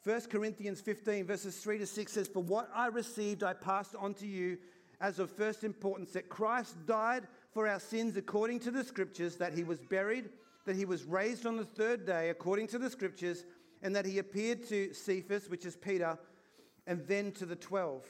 1 0.04 0.22
Corinthians 0.32 0.80
15, 0.82 1.26
verses 1.26 1.58
3 1.58 1.80
to 1.80 1.86
6 1.86 2.12
says, 2.12 2.28
For 2.28 2.44
what 2.44 2.70
I 2.74 2.88
received, 2.88 3.44
I 3.44 3.54
passed 3.54 3.96
on 3.96 4.14
to 4.16 4.28
you 4.28 4.58
as 5.02 5.20
of 5.20 5.30
first 5.30 5.64
importance 5.64 6.12
that 6.14 6.30
Christ 6.30 6.76
died 6.86 7.28
for 7.52 7.68
our 7.68 7.80
sins 7.80 8.16
according 8.18 8.60
to 8.62 8.72
the 8.72 8.84
scriptures, 8.84 9.36
that 9.38 9.54
he 9.54 9.64
was 9.64 9.80
buried, 9.80 10.30
that 10.68 10.76
he 10.76 10.86
was 10.86 11.04
raised 11.04 11.46
on 11.46 11.58
the 11.58 11.66
third 11.66 12.06
day 12.06 12.30
according 12.30 12.68
to 12.68 12.78
the 12.78 12.90
scriptures, 12.90 13.44
and 13.82 13.96
that 13.96 14.06
he 14.06 14.20
appeared 14.20 14.68
to 14.68 14.94
Cephas, 14.94 15.50
which 15.50 15.66
is 15.66 15.76
Peter, 15.76 16.18
and 16.86 17.06
then 17.08 17.32
to 17.34 17.46
the 17.46 17.56
twelve. 17.56 18.04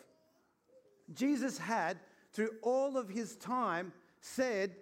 Jesus 1.14 1.58
had, 1.58 1.98
through 2.34 2.52
all 2.62 2.98
of 2.98 3.10
his 3.10 3.36
time, 3.38 3.94
said 4.20 4.76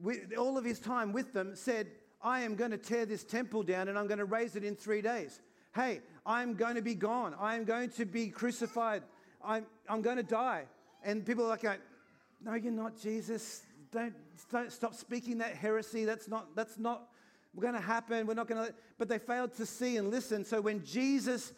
with 0.00 0.32
all 0.38 0.56
of 0.56 0.64
his 0.64 0.80
time 0.80 1.12
with 1.12 1.32
them, 1.32 1.54
said, 1.54 1.88
I 2.22 2.40
am 2.40 2.54
going 2.54 2.70
to 2.70 2.78
tear 2.78 3.04
this 3.04 3.24
temple 3.24 3.62
down 3.62 3.88
and 3.88 3.98
I'm 3.98 4.06
going 4.06 4.18
to 4.18 4.24
raise 4.24 4.56
it 4.56 4.64
in 4.64 4.74
three 4.74 5.02
days. 5.02 5.40
Hey, 5.74 6.00
I'm 6.24 6.54
going 6.54 6.76
to 6.76 6.82
be 6.82 6.94
gone. 6.94 7.34
I 7.38 7.56
am 7.56 7.64
going 7.64 7.90
to 7.90 8.04
be 8.04 8.28
crucified. 8.28 9.02
I'm, 9.44 9.66
I'm 9.88 10.02
going 10.02 10.16
to 10.16 10.22
die. 10.22 10.64
And 11.04 11.24
people 11.24 11.44
are 11.44 11.48
like, 11.48 11.64
no, 12.44 12.54
you're 12.54 12.72
not, 12.72 13.00
Jesus. 13.00 13.62
Don't, 13.92 14.14
don't 14.50 14.72
stop 14.72 14.94
speaking 14.94 15.38
that 15.38 15.54
heresy. 15.54 16.04
That's 16.04 16.26
not, 16.26 16.56
that's 16.56 16.78
not 16.78 17.08
going 17.58 17.74
to 17.74 17.80
happen. 17.80 18.26
We're 18.26 18.34
not 18.34 18.48
going 18.48 18.66
to. 18.66 18.74
But 18.98 19.08
they 19.08 19.18
failed 19.18 19.54
to 19.54 19.66
see 19.66 19.98
and 19.98 20.10
listen. 20.10 20.44
So 20.44 20.60
when 20.60 20.82
Jesus 20.84 21.52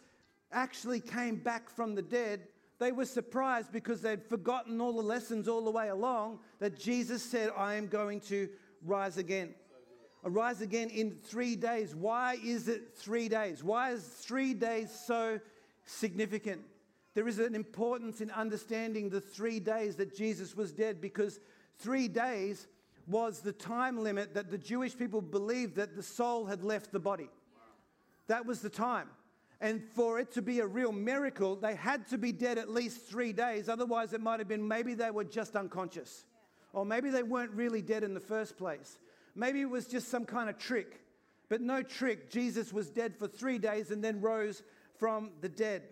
actually 0.51 0.99
came 0.99 1.37
back 1.37 1.69
from 1.69 1.95
the 1.95 2.01
dead, 2.01 2.41
they 2.77 2.91
were 2.91 3.05
surprised 3.05 3.71
because 3.71 4.01
they'd 4.01 4.23
forgotten 4.23 4.81
all 4.81 4.93
the 4.93 5.01
lessons 5.01 5.47
all 5.47 5.63
the 5.63 5.71
way 5.71 5.89
along 5.89 6.39
that 6.59 6.77
Jesus 6.77 7.23
said, 7.23 7.51
I 7.55 7.75
am 7.75 7.87
going 7.87 8.19
to 8.21 8.49
rise 8.83 9.17
again. 9.17 9.53
Rise 10.23 10.61
again 10.61 10.89
in 10.89 11.11
three 11.11 11.55
days. 11.55 11.95
Why 11.95 12.37
is 12.43 12.67
it 12.67 12.95
three 12.95 13.29
days? 13.29 13.63
Why 13.63 13.91
is 13.91 14.03
three 14.03 14.53
days 14.53 14.89
so 14.91 15.39
significant? 15.85 16.61
There 17.13 17.27
is 17.27 17.39
an 17.39 17.55
importance 17.55 18.19
in 18.19 18.29
understanding 18.31 19.09
the 19.09 19.21
three 19.21 19.59
days 19.59 19.95
that 19.95 20.17
Jesus 20.17 20.55
was 20.55 20.73
dead 20.73 20.99
because 20.99 21.39
three 21.79 22.07
days 22.07 22.67
was 23.07 23.41
the 23.41 23.51
time 23.51 24.01
limit 24.01 24.33
that 24.33 24.49
the 24.49 24.57
Jewish 24.57 24.97
people 24.97 25.21
believed 25.21 25.75
that 25.75 25.95
the 25.95 26.03
soul 26.03 26.45
had 26.45 26.63
left 26.63 26.91
the 26.91 26.99
body. 26.99 27.29
That 28.27 28.45
was 28.45 28.61
the 28.61 28.69
time. 28.69 29.07
And 29.61 29.83
for 29.93 30.19
it 30.19 30.31
to 30.33 30.41
be 30.41 30.59
a 30.59 30.67
real 30.67 30.91
miracle, 30.91 31.55
they 31.55 31.75
had 31.75 32.07
to 32.09 32.17
be 32.17 32.31
dead 32.31 32.57
at 32.57 32.69
least 32.69 33.03
three 33.03 33.31
days. 33.31 33.69
Otherwise, 33.69 34.13
it 34.13 34.21
might 34.21 34.39
have 34.39 34.47
been 34.47 34.67
maybe 34.67 34.93
they 34.93 35.11
were 35.11 35.23
just 35.23 35.55
unconscious. 35.55 36.25
Or 36.73 36.85
maybe 36.85 37.09
they 37.09 37.23
weren't 37.23 37.51
really 37.51 37.81
dead 37.81 38.03
in 38.03 38.13
the 38.13 38.19
first 38.19 38.57
place. 38.57 38.99
Maybe 39.33 39.61
it 39.61 39.69
was 39.69 39.87
just 39.87 40.09
some 40.09 40.25
kind 40.25 40.49
of 40.49 40.57
trick. 40.57 41.01
But 41.47 41.61
no 41.61 41.83
trick. 41.83 42.29
Jesus 42.29 42.73
was 42.73 42.89
dead 42.89 43.15
for 43.15 43.27
three 43.27 43.57
days 43.57 43.91
and 43.91 44.03
then 44.03 44.19
rose 44.19 44.63
from 44.97 45.31
the 45.41 45.49
dead. 45.49 45.83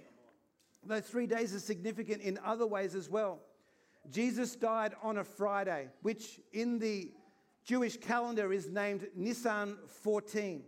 Those 0.85 1.03
three 1.03 1.27
days 1.27 1.55
are 1.55 1.59
significant 1.59 2.21
in 2.21 2.39
other 2.43 2.67
ways 2.67 2.95
as 2.95 3.09
well. 3.09 3.39
Jesus 4.11 4.55
died 4.55 4.93
on 5.01 5.17
a 5.17 5.23
Friday, 5.23 5.89
which 6.01 6.39
in 6.51 6.79
the 6.79 7.11
Jewish 7.63 7.97
calendar 7.97 8.51
is 8.51 8.69
named 8.69 9.07
Nisan 9.15 9.77
14 9.87 10.63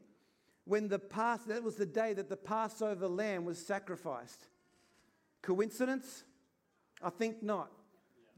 when 0.66 0.88
the 0.88 1.00
Pass, 1.00 1.44
that 1.44 1.64
was 1.64 1.76
the 1.76 1.86
day 1.86 2.14
that 2.14 2.28
the 2.28 2.36
Passover 2.36 3.08
lamb 3.08 3.46
was 3.46 3.64
sacrificed. 3.64 4.48
Coincidence? 5.42 6.24
I 7.02 7.12
think 7.12 7.44
not. 7.44 7.72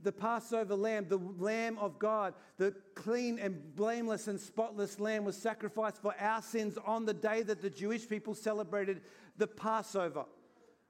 The 0.04 0.12
Passover 0.12 0.76
lamb, 0.76 1.08
the 1.08 1.18
Lamb 1.18 1.78
of 1.80 1.98
God, 1.98 2.36
the 2.58 2.76
clean 2.94 3.40
and 3.40 3.76
blameless 3.76 4.28
and 4.28 4.40
spotless 4.40 5.00
lamb 5.00 5.24
was 5.24 5.36
sacrificed 5.36 6.02
for 6.02 6.14
our 6.20 6.42
sins 6.42 6.78
on 6.86 7.06
the 7.06 7.14
day 7.14 7.42
that 7.44 7.62
the 7.62 7.70
Jewish 7.70 8.08
people 8.08 8.36
celebrated 8.36 9.02
the 9.38 9.48
Passover, 9.48 10.26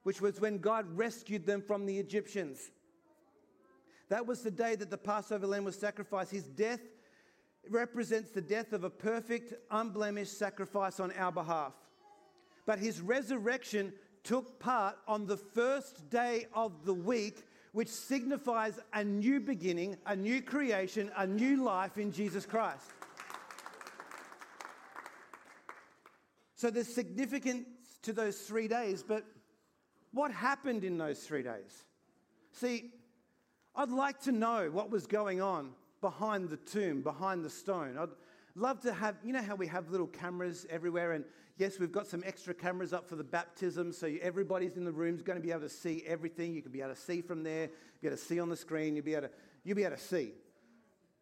which 0.04 0.20
was 0.20 0.42
when 0.42 0.58
God 0.58 0.86
rescued 0.98 1.46
them 1.46 1.62
from 1.62 1.86
the 1.86 1.98
Egyptians. 1.98 2.72
That 4.10 4.26
was 4.26 4.42
the 4.42 4.52
day 4.52 4.76
that 4.76 4.90
the 4.90 4.98
Passover 4.98 5.48
lamb 5.48 5.66
was 5.66 5.76
sacrificed. 5.76 6.32
His 6.32 6.46
death 6.46 6.80
represents 7.70 8.32
the 8.32 8.42
death 8.42 8.72
of 8.74 8.84
a 8.84 8.90
perfect, 8.90 9.54
unblemished 9.70 10.38
sacrifice 10.38 11.00
on 11.00 11.12
our 11.14 11.32
behalf. 11.32 11.74
But 12.66 12.80
his 12.80 13.02
resurrection 13.02 13.94
took 14.24 14.60
part 14.60 14.98
on 15.08 15.26
the 15.26 15.38
first 15.38 16.10
day 16.10 16.48
of 16.54 16.86
the 16.86 16.94
week, 16.94 17.44
which 17.72 17.90
signifies 17.90 18.80
a 18.94 19.04
new 19.04 19.40
beginning, 19.40 19.98
a 20.06 20.16
new 20.16 20.42
creation, 20.42 21.12
a 21.18 21.28
new 21.28 21.64
life 21.64 21.98
in 21.98 22.12
Jesus 22.12 22.46
Christ. 22.46 22.86
So 26.56 26.70
there's 26.70 26.88
significance 26.88 27.68
to 28.02 28.14
those 28.14 28.38
three 28.38 28.68
days, 28.68 29.04
but 29.04 29.26
what 30.12 30.32
happened 30.32 30.84
in 30.84 30.98
those 30.98 31.20
three 31.20 31.44
days? 31.44 31.86
See, 32.52 32.92
I'd 33.78 33.92
like 33.92 34.20
to 34.22 34.32
know 34.32 34.72
what 34.72 34.90
was 34.90 35.06
going 35.06 35.40
on 35.40 35.70
behind 36.02 36.50
the 36.50 36.58
tomb, 36.58 37.04
behind 37.04 37.46
the 37.46 37.50
stone. 37.50 37.96
I'd 37.96 38.10
love 38.56 38.82
to 38.82 38.92
have, 38.92 39.18
you 39.24 39.32
know 39.32 39.44
how 39.44 39.54
we 39.54 39.68
have 39.68 39.92
little 39.92 40.08
cameras 40.08 40.66
everywhere, 40.68 41.12
and 41.12 41.24
yes, 41.58 41.78
we've 41.80 41.92
got 41.92 42.08
some 42.08 42.24
extra 42.26 42.56
cameras 42.56 42.92
up 42.92 43.08
for 43.08 43.16
the 43.16 43.24
baptism, 43.24 43.94
so 43.94 44.12
everybody's 44.20 44.78
in 44.78 44.84
the 44.84 44.92
room 44.92 45.14
is 45.14 45.22
going 45.22 45.40
to 45.40 45.44
be 45.46 45.52
able 45.52 45.62
to 45.62 45.70
see 45.70 46.04
everything. 46.08 46.56
You 46.56 46.64
can 46.64 46.72
be 46.72 46.82
able 46.82 46.96
to 46.96 47.00
see 47.00 47.22
from 47.22 47.44
there, 47.44 47.70
be 48.02 48.08
able 48.08 48.18
to 48.18 48.24
see 48.24 48.40
on 48.40 48.50
the 48.50 48.56
screen, 48.56 48.96
you'll 48.96 49.06
be 49.06 49.14
able 49.14 49.28
to, 49.28 49.34
you'll 49.64 49.76
be 49.76 49.84
able 49.84 49.96
to 49.96 50.02
see. 50.02 50.32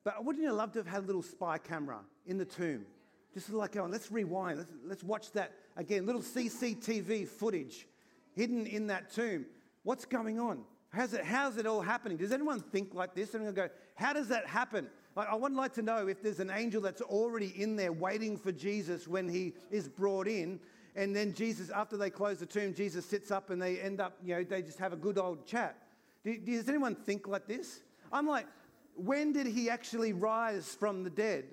But 0.05 0.23
wouldn't 0.23 0.41
you 0.41 0.53
love 0.53 0.71
to 0.73 0.79
have 0.79 0.87
had 0.87 1.03
a 1.03 1.07
little 1.07 1.23
spy 1.23 1.57
camera 1.57 1.99
in 2.25 2.37
the 2.37 2.45
tomb? 2.45 2.85
Just 3.33 3.49
like 3.49 3.73
going, 3.73 3.91
let's 3.91 4.13
rewind, 4.13 4.59
let's, 4.59 4.71
let's 4.85 5.03
watch 5.03 5.29
that 5.33 5.51
again, 5.75 6.05
little 6.05 6.21
CCTV 6.21 7.27
footage 7.27 7.85
hidden 8.33 8.65
in 8.65 8.87
that 8.87 9.11
tomb. 9.13 9.45
What's 9.83 10.05
going 10.05 10.39
on? 10.39 10.63
How's 10.95 11.13
it, 11.13 11.25
how's 11.25 11.57
it 11.57 11.67
all 11.67 11.81
happening? 11.81 12.17
Does 12.17 12.31
anyone 12.31 12.61
think 12.61 12.93
like 12.93 13.13
this? 13.13 13.33
And 13.33 13.53
go, 13.53 13.67
how 13.95 14.13
does 14.13 14.29
that 14.29 14.47
happen? 14.47 14.87
Like, 15.17 15.27
I 15.27 15.35
would 15.35 15.51
like 15.51 15.73
to 15.73 15.81
know 15.81 16.07
if 16.07 16.23
there's 16.23 16.39
an 16.39 16.49
angel 16.49 16.81
that's 16.81 17.01
already 17.01 17.53
in 17.61 17.75
there 17.75 17.91
waiting 17.91 18.37
for 18.37 18.53
Jesus 18.53 19.05
when 19.05 19.27
he 19.27 19.53
is 19.71 19.89
brought 19.89 20.25
in. 20.25 20.57
And 20.95 21.13
then 21.13 21.33
Jesus, 21.33 21.69
after 21.69 21.97
they 21.97 22.09
close 22.09 22.39
the 22.39 22.45
tomb, 22.45 22.73
Jesus 22.73 23.05
sits 23.05 23.29
up 23.29 23.49
and 23.49 23.61
they 23.61 23.77
end 23.81 23.99
up, 23.99 24.17
you 24.23 24.35
know, 24.35 24.43
they 24.45 24.61
just 24.61 24.79
have 24.79 24.93
a 24.93 24.95
good 24.95 25.17
old 25.17 25.45
chat. 25.45 25.75
Does 26.23 26.69
anyone 26.69 26.95
think 26.95 27.27
like 27.27 27.45
this? 27.45 27.81
I'm 28.13 28.25
like, 28.25 28.47
when 28.95 29.33
did 29.33 29.47
he 29.47 29.69
actually 29.69 30.13
rise 30.13 30.75
from 30.79 31.03
the 31.03 31.09
dead? 31.09 31.43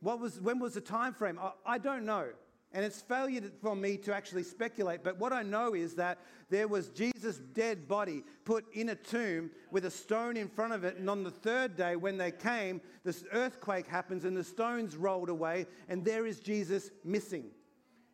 What 0.00 0.20
was, 0.20 0.40
when 0.40 0.58
was 0.58 0.72
the 0.72 0.80
time 0.80 1.12
frame? 1.12 1.38
I, 1.38 1.52
I 1.66 1.78
don't 1.78 2.06
know. 2.06 2.28
And 2.76 2.84
it's 2.84 3.00
failure 3.00 3.40
for 3.62 3.74
me 3.74 3.96
to 3.96 4.14
actually 4.14 4.42
speculate, 4.42 5.02
but 5.02 5.18
what 5.18 5.32
I 5.32 5.42
know 5.42 5.74
is 5.74 5.94
that 5.94 6.18
there 6.50 6.68
was 6.68 6.90
Jesus' 6.90 7.38
dead 7.38 7.88
body 7.88 8.22
put 8.44 8.66
in 8.74 8.90
a 8.90 8.94
tomb 8.94 9.50
with 9.70 9.86
a 9.86 9.90
stone 9.90 10.36
in 10.36 10.46
front 10.46 10.74
of 10.74 10.84
it. 10.84 10.98
And 10.98 11.08
on 11.08 11.24
the 11.24 11.30
third 11.30 11.74
day, 11.74 11.96
when 11.96 12.18
they 12.18 12.30
came, 12.30 12.82
this 13.02 13.24
earthquake 13.32 13.86
happens 13.86 14.26
and 14.26 14.36
the 14.36 14.44
stones 14.44 14.94
rolled 14.94 15.30
away, 15.30 15.64
and 15.88 16.04
there 16.04 16.26
is 16.26 16.38
Jesus 16.38 16.90
missing. 17.02 17.46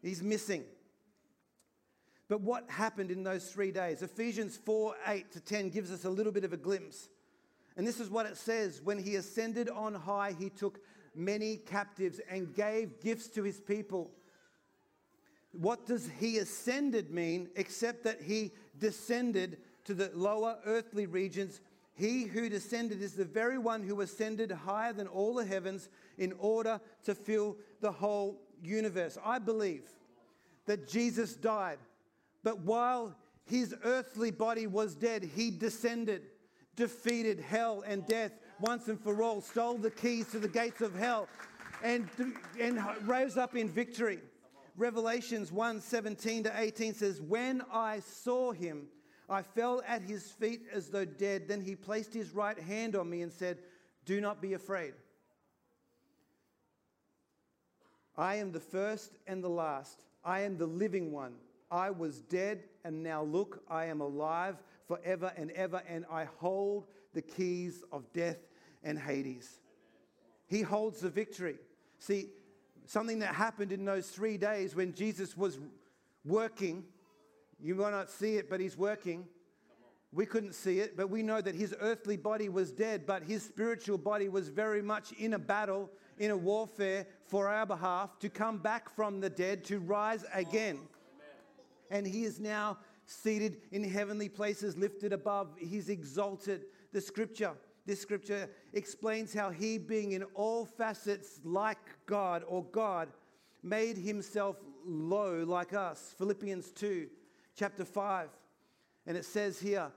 He's 0.00 0.22
missing. 0.22 0.62
But 2.28 2.42
what 2.42 2.70
happened 2.70 3.10
in 3.10 3.24
those 3.24 3.50
three 3.50 3.72
days? 3.72 4.00
Ephesians 4.00 4.56
4 4.64 4.94
8 5.08 5.32
to 5.32 5.40
10 5.40 5.70
gives 5.70 5.90
us 5.90 6.04
a 6.04 6.10
little 6.10 6.30
bit 6.30 6.44
of 6.44 6.52
a 6.52 6.56
glimpse. 6.56 7.08
And 7.76 7.84
this 7.84 7.98
is 7.98 8.10
what 8.10 8.26
it 8.26 8.36
says 8.36 8.80
When 8.80 9.00
he 9.00 9.16
ascended 9.16 9.68
on 9.68 9.92
high, 9.92 10.36
he 10.38 10.50
took 10.50 10.78
many 11.16 11.56
captives 11.56 12.20
and 12.30 12.54
gave 12.54 13.00
gifts 13.00 13.26
to 13.30 13.42
his 13.42 13.58
people. 13.58 14.12
What 15.52 15.86
does 15.86 16.08
he 16.18 16.38
ascended 16.38 17.10
mean 17.10 17.48
except 17.56 18.04
that 18.04 18.22
he 18.22 18.52
descended 18.78 19.58
to 19.84 19.94
the 19.94 20.10
lower 20.14 20.58
earthly 20.64 21.06
regions? 21.06 21.60
He 21.94 22.24
who 22.24 22.48
descended 22.48 23.02
is 23.02 23.12
the 23.12 23.24
very 23.24 23.58
one 23.58 23.82
who 23.82 24.00
ascended 24.00 24.50
higher 24.50 24.92
than 24.92 25.06
all 25.06 25.34
the 25.34 25.44
heavens 25.44 25.88
in 26.16 26.32
order 26.38 26.80
to 27.04 27.14
fill 27.14 27.56
the 27.80 27.92
whole 27.92 28.40
universe. 28.62 29.18
I 29.22 29.38
believe 29.38 29.82
that 30.66 30.88
Jesus 30.88 31.34
died, 31.34 31.78
but 32.42 32.60
while 32.60 33.14
his 33.44 33.74
earthly 33.84 34.30
body 34.30 34.66
was 34.66 34.94
dead, 34.94 35.22
he 35.22 35.50
descended, 35.50 36.22
defeated 36.76 37.40
hell 37.40 37.84
and 37.86 38.06
death 38.06 38.32
once 38.60 38.88
and 38.88 38.98
for 38.98 39.22
all, 39.22 39.40
stole 39.40 39.76
the 39.76 39.90
keys 39.90 40.30
to 40.30 40.38
the 40.38 40.48
gates 40.48 40.80
of 40.80 40.94
hell, 40.94 41.28
and, 41.82 42.08
and 42.60 42.80
rose 43.06 43.36
up 43.36 43.56
in 43.56 43.68
victory. 43.68 44.20
Revelations 44.76 45.52
1 45.52 45.80
17 45.80 46.44
to 46.44 46.52
18 46.54 46.94
says, 46.94 47.20
When 47.20 47.62
I 47.72 48.00
saw 48.00 48.52
him, 48.52 48.86
I 49.28 49.42
fell 49.42 49.82
at 49.86 50.02
his 50.02 50.30
feet 50.30 50.62
as 50.72 50.88
though 50.88 51.04
dead. 51.04 51.48
Then 51.48 51.60
he 51.60 51.74
placed 51.74 52.12
his 52.14 52.34
right 52.34 52.58
hand 52.58 52.96
on 52.96 53.08
me 53.08 53.22
and 53.22 53.32
said, 53.32 53.58
Do 54.04 54.20
not 54.20 54.40
be 54.40 54.54
afraid. 54.54 54.94
I 58.16 58.36
am 58.36 58.52
the 58.52 58.60
first 58.60 59.18
and 59.26 59.42
the 59.42 59.48
last. 59.48 60.04
I 60.24 60.40
am 60.40 60.56
the 60.56 60.66
living 60.66 61.12
one. 61.12 61.34
I 61.70 61.90
was 61.90 62.20
dead, 62.20 62.64
and 62.84 63.02
now 63.02 63.22
look, 63.22 63.62
I 63.68 63.86
am 63.86 64.02
alive 64.02 64.62
forever 64.86 65.32
and 65.36 65.50
ever, 65.52 65.82
and 65.88 66.04
I 66.10 66.24
hold 66.38 66.86
the 67.14 67.22
keys 67.22 67.82
of 67.90 68.12
death 68.12 68.38
and 68.84 68.98
Hades. 68.98 69.60
He 70.46 70.60
holds 70.60 71.00
the 71.00 71.08
victory. 71.08 71.56
See, 71.98 72.28
something 72.86 73.20
that 73.20 73.34
happened 73.34 73.72
in 73.72 73.84
those 73.84 74.08
three 74.08 74.36
days 74.36 74.74
when 74.74 74.92
Jesus 74.94 75.36
was 75.36 75.58
working. 76.24 76.84
You 77.60 77.74
might 77.74 77.90
not 77.90 78.10
see 78.10 78.36
it, 78.36 78.50
but 78.50 78.60
he's 78.60 78.76
working. 78.76 79.26
We 80.12 80.26
couldn't 80.26 80.54
see 80.54 80.80
it, 80.80 80.96
but 80.96 81.08
we 81.08 81.22
know 81.22 81.40
that 81.40 81.54
his 81.54 81.74
earthly 81.80 82.18
body 82.18 82.50
was 82.50 82.70
dead, 82.70 83.06
but 83.06 83.22
his 83.22 83.42
spiritual 83.42 83.96
body 83.96 84.28
was 84.28 84.48
very 84.48 84.82
much 84.82 85.12
in 85.12 85.32
a 85.32 85.38
battle, 85.38 85.90
in 86.18 86.30
a 86.30 86.36
warfare 86.36 87.06
for 87.24 87.48
our 87.48 87.64
behalf 87.64 88.18
to 88.18 88.28
come 88.28 88.58
back 88.58 88.90
from 88.90 89.20
the 89.20 89.30
dead, 89.30 89.64
to 89.64 89.78
rise 89.78 90.24
again. 90.34 90.78
And 91.90 92.06
he 92.06 92.24
is 92.24 92.38
now 92.38 92.78
seated 93.06 93.62
in 93.70 93.84
heavenly 93.84 94.28
places, 94.28 94.76
lifted 94.76 95.14
above. 95.14 95.48
He's 95.58 95.88
exalted. 95.88 96.66
The 96.92 97.00
scripture 97.00 97.52
this 97.86 98.00
scripture 98.00 98.48
explains 98.72 99.34
how 99.34 99.50
he, 99.50 99.78
being 99.78 100.12
in 100.12 100.22
all 100.34 100.64
facets 100.64 101.40
like 101.44 101.78
God 102.06 102.44
or 102.46 102.64
God, 102.64 103.08
made 103.62 103.96
himself 103.96 104.56
low 104.84 105.42
like 105.44 105.72
us. 105.72 106.14
Philippians 106.18 106.70
2, 106.72 107.08
chapter 107.56 107.84
5. 107.84 108.28
And 109.06 109.16
it 109.16 109.24
says 109.24 109.58
here, 109.58 109.90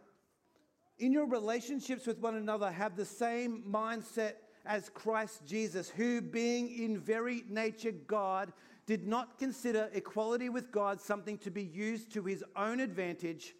in 0.98 1.12
your 1.12 1.28
relationships 1.28 2.08
with 2.08 2.20
one 2.20 2.36
another, 2.36 2.72
have 2.72 2.96
the 2.96 3.06
same 3.06 3.64
mindset 3.70 4.34
as 4.66 4.90
Christ 4.90 5.42
Jesus, 5.46 5.90
who, 5.90 6.22
being 6.22 6.70
in 6.70 6.98
very 6.98 7.44
nature 7.50 7.92
God, 7.92 8.52
did 8.86 9.08
not 9.08 9.38
consider 9.38 9.90
equality 9.94 10.50
with 10.50 10.72
God 10.72 11.02
something 11.02 11.38
to 11.40 11.52
be 11.52 11.64
used 11.64 12.12
to 12.14 12.24
his 12.24 12.44
own 12.56 12.80
advantage. 12.80 13.56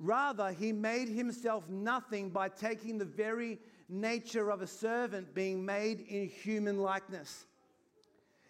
Rather, 0.00 0.50
he 0.50 0.72
made 0.72 1.08
himself 1.08 1.68
nothing 1.68 2.30
by 2.30 2.48
taking 2.48 2.96
the 2.96 3.04
very 3.04 3.58
nature 3.86 4.50
of 4.50 4.62
a 4.62 4.66
servant, 4.66 5.34
being 5.34 5.62
made 5.62 6.00
in 6.00 6.26
human 6.26 6.78
likeness. 6.78 7.44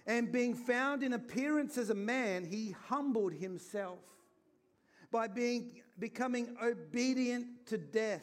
And 0.07 0.30
being 0.30 0.54
found 0.54 1.02
in 1.02 1.12
appearance 1.12 1.76
as 1.76 1.90
a 1.90 1.95
man, 1.95 2.45
he 2.45 2.76
humbled 2.88 3.33
himself 3.33 3.99
by 5.11 5.26
being, 5.26 5.83
becoming 5.99 6.57
obedient 6.62 7.66
to 7.66 7.78
death, 7.78 8.23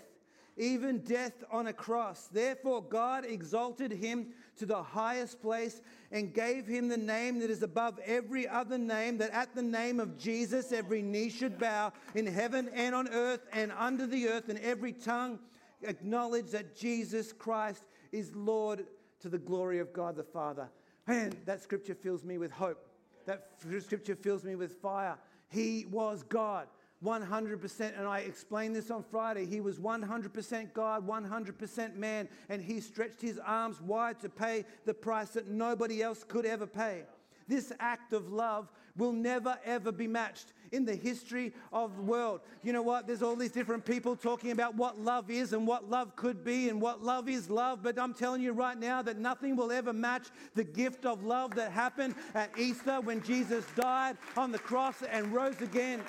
even 0.58 1.00
death 1.00 1.44
on 1.52 1.68
a 1.68 1.74
cross. 1.74 2.28
Therefore, 2.32 2.82
God 2.82 3.26
exalted 3.26 3.92
him 3.92 4.34
to 4.58 4.66
the 4.66 4.82
highest 4.82 5.42
place 5.42 5.82
and 6.12 6.34
gave 6.34 6.66
him 6.66 6.88
the 6.88 6.98
name 6.98 7.40
that 7.40 7.50
is 7.50 7.64
above 7.64 8.00
every 8.06 8.48
other 8.48 8.78
name, 8.78 9.18
that 9.20 9.32
at 9.32 9.54
the 9.56 9.62
name 9.62 10.00
of 10.00 10.18
Jesus 10.18 10.72
every 10.72 11.02
knee 11.02 11.30
should 11.30 11.60
bow 11.60 11.94
in 12.16 12.26
heaven 12.26 12.70
and 12.74 12.96
on 12.96 13.08
earth 13.10 13.42
and 13.54 13.72
under 13.78 14.08
the 14.08 14.28
earth, 14.28 14.50
and 14.50 14.60
every 14.60 14.94
tongue 14.94 15.40
acknowledge 15.84 16.48
that 16.48 16.76
Jesus 16.76 17.32
Christ 17.32 17.84
is 18.12 18.36
Lord 18.36 18.86
to 19.22 19.30
the 19.30 19.38
glory 19.38 19.80
of 19.80 19.94
God 19.94 20.16
the 20.16 20.24
Father. 20.24 20.70
Man, 21.08 21.34
that 21.46 21.62
scripture 21.62 21.96
fills 21.96 22.24
me 22.24 22.38
with 22.38 22.52
hope. 22.52 22.84
That 23.26 23.50
scripture 23.82 24.16
fills 24.16 24.44
me 24.44 24.56
with 24.56 24.74
fire. 24.82 25.18
He 25.50 25.86
was 25.92 26.24
God. 26.24 26.68
100%. 27.04 27.98
And 27.98 28.08
I 28.08 28.20
explained 28.20 28.76
this 28.76 28.92
on 28.92 29.04
Friday. 29.04 29.46
He 29.46 29.62
was 29.62 29.80
100% 29.80 30.74
God, 30.74 31.08
100% 31.08 31.96
man, 31.96 32.28
and 32.50 32.62
he 32.62 32.80
stretched 32.80 33.22
his 33.22 33.40
arms 33.40 33.82
wide 33.82 34.20
to 34.22 34.30
pay 34.30 34.66
the 34.86 34.94
price 34.94 35.30
that 35.30 35.48
nobody 35.48 36.02
else 36.02 36.24
could 36.24 36.46
ever 36.46 36.66
pay. 36.66 37.04
This 37.48 37.72
act 37.80 38.12
of 38.12 38.32
love 38.32 38.70
will 38.98 39.14
never 39.14 39.58
ever 39.64 39.92
be 39.92 40.08
matched 40.08 40.54
in 40.72 40.84
the 40.84 40.96
history 40.96 41.54
of 41.72 41.96
the 41.96 42.02
world. 42.02 42.42
You 42.62 42.74
know 42.74 42.82
what? 42.82 43.08
There's 43.08 43.22
all 43.22 43.36
these 43.38 43.52
different 43.52 43.86
people 43.86 44.16
talking 44.16 44.52
about 44.52 44.76
what 44.76 45.00
love 45.00 45.30
is 45.30 45.54
and 45.54 45.66
what 45.66 45.90
love 45.90 46.16
could 46.16 46.44
be 46.44 46.68
and 46.68 46.82
what 46.82 47.02
love 47.02 47.30
is 47.30 47.50
love, 47.50 47.84
but 47.84 47.98
I'm 47.98 48.14
telling 48.14 48.42
you 48.42 48.52
right 48.52 48.78
now 48.78 49.02
that 49.04 49.18
nothing 49.18 49.56
will 49.56 49.72
ever 49.72 49.94
match 49.94 50.28
the 50.56 50.64
gift 50.64 51.06
of 51.06 51.24
love 51.24 51.56
that 51.56 51.72
happened 51.72 52.16
at 52.34 52.58
Easter 52.58 53.00
when 53.00 53.24
Jesus 53.24 53.64
died 53.76 54.18
on 54.36 54.52
the 54.52 54.60
cross 54.60 55.02
and 55.04 55.34
rose 55.34 55.62
again. 55.62 56.02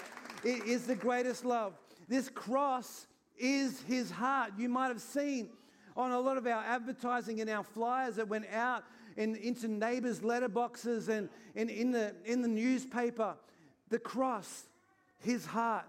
It 0.45 0.65
is 0.65 0.87
the 0.87 0.95
greatest 0.95 1.45
love. 1.45 1.75
This 2.09 2.29
cross 2.29 3.07
is 3.37 3.81
his 3.83 4.11
heart. 4.11 4.53
You 4.57 4.69
might 4.69 4.89
have 4.89 5.01
seen 5.01 5.51
on 5.97 6.13
a 6.13 6.21
lot 6.21 6.37
of 6.37 6.47
our 6.47 6.63
advertising 6.63 7.41
and 7.41 7.51
our 7.51 7.65
flyers 7.65 8.17
that 8.17 8.29
went 8.29 8.47
out 8.53 8.85
and 9.17 9.37
into 9.37 9.67
neighbors' 9.67 10.21
letterboxes 10.21 11.09
and, 11.09 11.29
and 11.57 11.69
in, 11.69 11.91
the, 11.91 12.15
in 12.25 12.41
the 12.41 12.49
newspaper. 12.49 13.35
The 13.89 13.99
cross, 13.99 14.65
his 15.19 15.45
heart. 15.45 15.87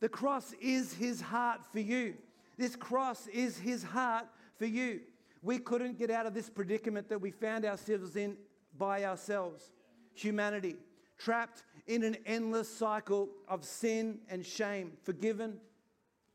The 0.00 0.08
cross 0.08 0.52
is 0.60 0.92
his 0.92 1.20
heart 1.20 1.60
for 1.72 1.80
you. 1.80 2.14
This 2.58 2.76
cross 2.76 3.26
is 3.28 3.58
his 3.58 3.82
heart 3.82 4.26
for 4.58 4.66
you. 4.66 5.00
We 5.42 5.58
couldn't 5.58 5.98
get 5.98 6.10
out 6.10 6.26
of 6.26 6.34
this 6.34 6.50
predicament 6.50 7.08
that 7.08 7.20
we 7.20 7.30
found 7.30 7.64
ourselves 7.64 8.16
in 8.16 8.36
by 8.78 9.04
ourselves. 9.04 9.70
Humanity, 10.14 10.76
trapped 11.18 11.62
in 11.86 12.04
an 12.04 12.16
endless 12.26 12.68
cycle 12.68 13.28
of 13.48 13.64
sin 13.64 14.18
and 14.28 14.44
shame, 14.44 14.92
forgiven 15.02 15.58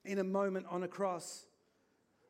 in 0.05 0.19
a 0.19 0.23
moment 0.23 0.65
on 0.69 0.83
a 0.83 0.87
cross. 0.87 1.45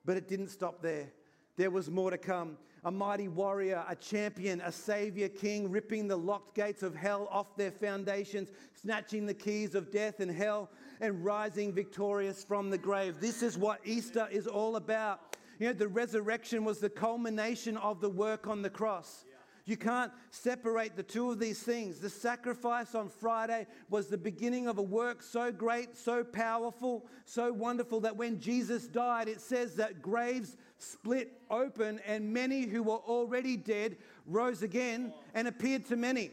But 0.05 0.17
it 0.17 0.27
didn't 0.27 0.49
stop 0.49 0.81
there. 0.81 1.11
There 1.57 1.71
was 1.71 1.89
more 1.89 2.11
to 2.11 2.17
come. 2.17 2.57
A 2.83 2.91
mighty 2.91 3.27
warrior, 3.27 3.83
a 3.89 3.95
champion, 3.95 4.61
a 4.61 4.71
savior 4.71 5.27
king, 5.27 5.69
ripping 5.71 6.07
the 6.07 6.15
locked 6.15 6.55
gates 6.55 6.83
of 6.83 6.95
hell 6.95 7.27
off 7.31 7.57
their 7.57 7.71
foundations, 7.71 8.49
snatching 8.79 9.25
the 9.25 9.33
keys 9.33 9.75
of 9.75 9.91
death 9.91 10.19
and 10.19 10.31
hell, 10.31 10.69
and 11.01 11.25
rising 11.25 11.73
victorious 11.73 12.43
from 12.43 12.69
the 12.69 12.77
grave. 12.77 13.19
This 13.19 13.41
is 13.41 13.57
what 13.57 13.81
Easter 13.83 14.27
is 14.31 14.47
all 14.47 14.75
about. 14.75 15.35
You 15.59 15.67
know, 15.67 15.73
the 15.73 15.87
resurrection 15.87 16.63
was 16.63 16.79
the 16.79 16.89
culmination 16.89 17.77
of 17.77 17.99
the 17.99 18.09
work 18.09 18.47
on 18.47 18.61
the 18.61 18.69
cross. 18.69 19.25
You 19.67 19.75
can't 19.75 20.13
separate 20.31 20.95
the 20.95 21.03
two 21.03 21.29
of 21.29 21.39
these 21.39 21.61
things. 21.61 21.99
The 21.99 22.09
sacrifice 22.09 22.95
on 22.95 23.09
Friday 23.09 23.67
was 23.89 24.07
the 24.07 24.17
beginning 24.17 24.65
of 24.65 24.77
a 24.77 24.81
work 24.81 25.21
so 25.21 25.51
great, 25.51 25.97
so 25.97 26.23
powerful, 26.23 27.05
so 27.25 27.51
wonderful 27.51 27.99
that 27.99 28.15
when 28.15 28.39
Jesus 28.39 28.87
died, 28.87 29.27
it 29.27 29.41
says 29.41 29.75
that 29.75 30.01
graves 30.01 30.55
split 30.77 31.41
open 31.51 31.99
and 32.07 32.33
many 32.33 32.61
who 32.61 32.81
were 32.81 32.93
already 32.93 33.57
dead 33.57 33.97
rose 34.25 34.63
again 34.63 35.13
and 35.33 35.49
appeared 35.49 35.85
to 35.87 35.97
many. 35.97 36.31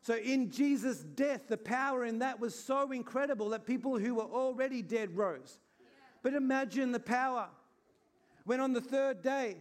So, 0.00 0.16
in 0.16 0.50
Jesus' 0.50 1.00
death, 1.00 1.48
the 1.48 1.58
power 1.58 2.06
in 2.06 2.20
that 2.20 2.40
was 2.40 2.54
so 2.54 2.90
incredible 2.90 3.50
that 3.50 3.66
people 3.66 3.98
who 3.98 4.14
were 4.14 4.22
already 4.22 4.80
dead 4.80 5.14
rose. 5.14 5.58
But 6.22 6.32
imagine 6.32 6.90
the 6.90 7.00
power 7.00 7.48
when 8.44 8.60
on 8.60 8.72
the 8.72 8.80
third 8.80 9.20
day, 9.20 9.58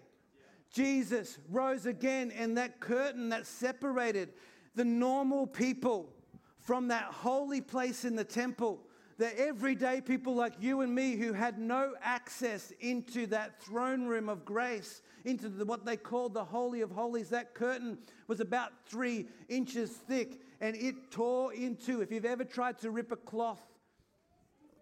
Jesus 0.71 1.37
rose 1.49 1.85
again, 1.85 2.31
and 2.31 2.57
that 2.57 2.79
curtain 2.79 3.29
that 3.29 3.45
separated 3.45 4.29
the 4.75 4.85
normal 4.85 5.45
people 5.45 6.13
from 6.59 6.87
that 6.87 7.05
holy 7.05 7.61
place 7.61 8.05
in 8.05 8.15
the 8.15 8.23
temple, 8.23 8.79
the 9.17 9.37
everyday 9.39 9.99
people 9.99 10.33
like 10.33 10.53
you 10.59 10.81
and 10.81 10.93
me 10.93 11.15
who 11.15 11.33
had 11.33 11.59
no 11.59 11.93
access 12.01 12.71
into 12.79 13.27
that 13.27 13.61
throne 13.61 14.05
room 14.05 14.29
of 14.29 14.45
grace, 14.45 15.01
into 15.25 15.49
the, 15.49 15.65
what 15.65 15.85
they 15.85 15.97
called 15.97 16.33
the 16.33 16.43
Holy 16.43 16.81
of 16.81 16.91
Holies, 16.91 17.29
that 17.29 17.53
curtain 17.53 17.97
was 18.27 18.39
about 18.39 18.71
three 18.87 19.27
inches 19.49 19.89
thick 19.91 20.39
and 20.61 20.75
it 20.75 21.11
tore 21.11 21.53
into. 21.53 22.01
If 22.01 22.11
you've 22.11 22.25
ever 22.25 22.45
tried 22.45 22.77
to 22.79 22.91
rip 22.91 23.11
a 23.11 23.17
cloth, 23.17 23.61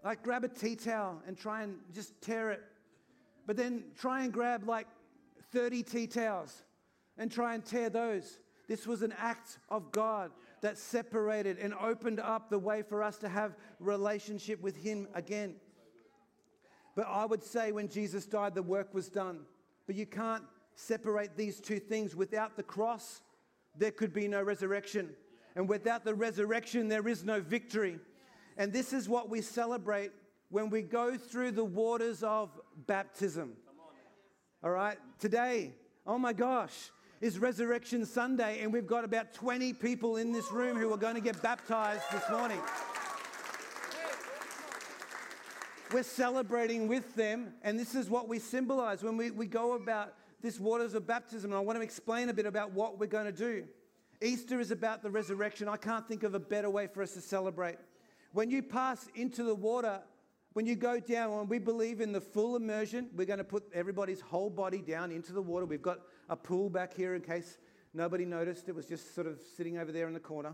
like 0.03 0.21
grab 0.23 0.43
a 0.43 0.47
tea 0.47 0.75
towel 0.75 1.21
and 1.25 1.37
try 1.37 1.63
and 1.63 1.77
just 1.93 2.21
tear 2.21 2.51
it, 2.51 2.61
but 3.47 3.57
then 3.57 3.83
try 3.97 4.23
and 4.23 4.31
grab 4.31 4.67
like 4.67 4.87
30 5.51 5.83
tea 5.83 6.07
towels 6.07 6.63
and 7.17 7.31
try 7.31 7.53
and 7.53 7.65
tear 7.65 7.89
those. 7.89 8.39
This 8.67 8.85
was 8.85 9.01
an 9.01 9.13
act 9.17 9.57
of 9.69 9.91
God 9.91 10.31
that 10.61 10.77
separated 10.77 11.57
and 11.57 11.73
opened 11.73 12.19
up 12.19 12.49
the 12.49 12.59
way 12.59 12.81
for 12.81 13.01
us 13.01 13.17
to 13.17 13.29
have 13.29 13.55
relationship 13.79 14.61
with 14.61 14.75
him 14.75 15.07
again. 15.13 15.55
But 16.95 17.07
I 17.07 17.25
would 17.25 17.43
say 17.43 17.71
when 17.71 17.87
Jesus 17.87 18.25
died 18.25 18.55
the 18.55 18.61
work 18.61 18.93
was 18.93 19.09
done. 19.09 19.39
But 19.87 19.95
you 19.95 20.05
can't 20.05 20.43
separate 20.75 21.35
these 21.35 21.59
two 21.59 21.79
things 21.79 22.15
without 22.15 22.55
the 22.55 22.63
cross 22.63 23.21
there 23.77 23.91
could 23.91 24.13
be 24.13 24.27
no 24.27 24.41
resurrection. 24.43 25.09
And 25.55 25.67
without 25.67 26.03
the 26.03 26.13
resurrection 26.13 26.87
there 26.87 27.07
is 27.07 27.23
no 27.23 27.39
victory. 27.39 27.99
And 28.57 28.73
this 28.73 28.93
is 28.93 29.07
what 29.07 29.29
we 29.29 29.41
celebrate 29.41 30.11
when 30.49 30.69
we 30.69 30.81
go 30.81 31.17
through 31.17 31.51
the 31.51 31.63
waters 31.63 32.23
of 32.23 32.49
baptism. 32.87 33.53
All 34.61 34.71
right, 34.71 34.97
today, 35.19 35.71
oh 36.05 36.17
my 36.17 36.33
gosh, 36.33 36.91
is 37.21 37.39
Resurrection 37.39 38.05
Sunday, 38.05 38.59
and 38.61 38.73
we've 38.73 38.85
got 38.85 39.05
about 39.05 39.33
20 39.33 39.71
people 39.71 40.17
in 40.17 40.33
this 40.33 40.51
room 40.51 40.75
who 40.75 40.91
are 40.91 40.97
going 40.97 41.15
to 41.15 41.21
get 41.21 41.41
baptized 41.41 42.03
this 42.11 42.29
morning. 42.29 42.59
We're 45.93 46.03
celebrating 46.03 46.89
with 46.89 47.15
them, 47.15 47.53
and 47.63 47.79
this 47.79 47.95
is 47.95 48.09
what 48.09 48.27
we 48.27 48.37
symbolize 48.37 49.01
when 49.01 49.15
we, 49.15 49.31
we 49.31 49.45
go 49.45 49.75
about 49.75 50.15
this 50.41 50.59
waters 50.59 50.93
of 50.93 51.07
baptism. 51.07 51.51
And 51.51 51.57
I 51.57 51.61
want 51.61 51.79
to 51.79 51.81
explain 51.81 52.27
a 52.27 52.33
bit 52.33 52.45
about 52.45 52.73
what 52.73 52.99
we're 52.99 53.07
going 53.07 53.27
to 53.27 53.31
do. 53.31 53.63
Easter 54.21 54.59
is 54.59 54.71
about 54.71 55.03
the 55.03 55.09
resurrection. 55.09 55.69
I 55.69 55.77
can't 55.77 56.05
think 56.05 56.23
of 56.23 56.33
a 56.33 56.39
better 56.39 56.69
way 56.69 56.87
for 56.87 57.01
us 57.01 57.13
to 57.13 57.21
celebrate. 57.21 57.77
When 58.33 58.51
you 58.51 58.61
pass 58.61 59.07
into 59.15 59.43
the 59.43 59.55
water, 59.55 60.01
when 60.53 60.65
you 60.65 60.75
go 60.75 60.99
down, 60.99 61.31
when 61.31 61.47
we 61.47 61.59
believe 61.59 62.01
in 62.01 62.11
the 62.11 62.21
full 62.21 62.55
immersion, 62.55 63.09
we're 63.15 63.25
going 63.25 63.37
to 63.37 63.43
put 63.43 63.63
everybody's 63.73 64.19
whole 64.19 64.49
body 64.49 64.81
down 64.81 65.11
into 65.11 65.31
the 65.31 65.41
water. 65.41 65.65
We've 65.65 65.81
got 65.81 65.99
a 66.29 66.35
pool 66.35 66.69
back 66.69 66.93
here 66.93 67.15
in 67.15 67.21
case 67.21 67.57
nobody 67.93 68.25
noticed. 68.25 68.67
It 68.67 68.75
was 68.75 68.87
just 68.87 69.13
sort 69.13 69.27
of 69.27 69.39
sitting 69.55 69.77
over 69.77 69.91
there 69.91 70.07
in 70.07 70.13
the 70.13 70.19
corner. 70.19 70.53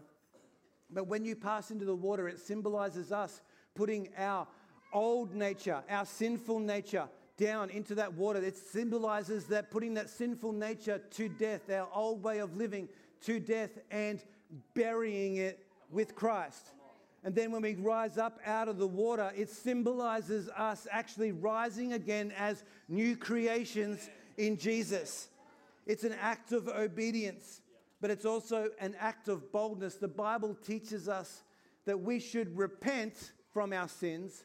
But 0.90 1.08
when 1.08 1.26
you 1.26 1.36
pass 1.36 1.72
into 1.72 1.86
the 1.86 1.96
water, 1.96 2.28
it 2.28 2.40
symbolizes 2.40 3.12
us 3.12 3.42
putting 3.74 4.10
our 4.18 4.48
old 4.94 5.34
nature, 5.34 5.82
our 5.90 6.06
sinful 6.06 6.60
nature, 6.60 7.08
down 7.38 7.70
into 7.70 7.96
that 7.96 8.14
water. 8.14 8.42
It 8.42 8.58
symbolizes 8.58 9.46
that 9.46 9.72
putting 9.72 9.94
that 9.96 10.10
sinful 10.10 10.54
nature 10.54 11.00
to 11.12 11.30
death, 11.30 11.70
our 11.70 11.90
old 11.94 12.24
way 12.24 12.40
of 12.40 12.56
living 12.56 12.88
to 13.22 13.40
death, 13.40 13.72
and 13.92 14.24
burying 14.74 15.38
it 15.38 15.66
with 15.90 16.16
Christ. 16.16 16.72
And 17.26 17.34
then 17.34 17.52
when 17.52 17.64
we 17.64 17.74
rise 17.74 18.20
up 18.20 18.40
out 18.46 18.68
of 18.68 18.78
the 18.78 18.86
water, 18.88 19.32
it 19.36 19.50
symbolizes 19.50 20.48
us 20.50 20.88
actually 20.92 21.32
rising 21.32 21.94
again 21.94 22.32
as 22.38 22.64
new 22.88 23.18
creations 23.18 24.12
in 24.38 24.58
Jesus. 24.58 25.28
It's 25.88 26.04
an 26.04 26.14
act 26.22 26.52
of 26.52 26.68
obedience, 26.68 27.62
but 28.00 28.12
it's 28.12 28.26
also 28.26 28.70
an 28.80 28.96
act 29.00 29.28
of 29.28 29.52
boldness. 29.52 29.96
The 29.96 30.08
Bible 30.08 30.56
teaches 30.64 31.10
us 31.10 31.42
that 31.86 32.00
we 32.00 32.20
should 32.20 32.56
repent 32.56 33.32
from 33.52 33.74
our 33.74 33.88
sins 33.88 34.44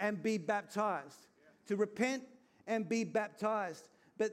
and 0.00 0.20
be 0.20 0.36
baptized. 0.36 1.28
To 1.68 1.76
repent 1.76 2.24
and 2.66 2.88
be 2.88 3.04
baptized. 3.04 3.88
But 4.18 4.32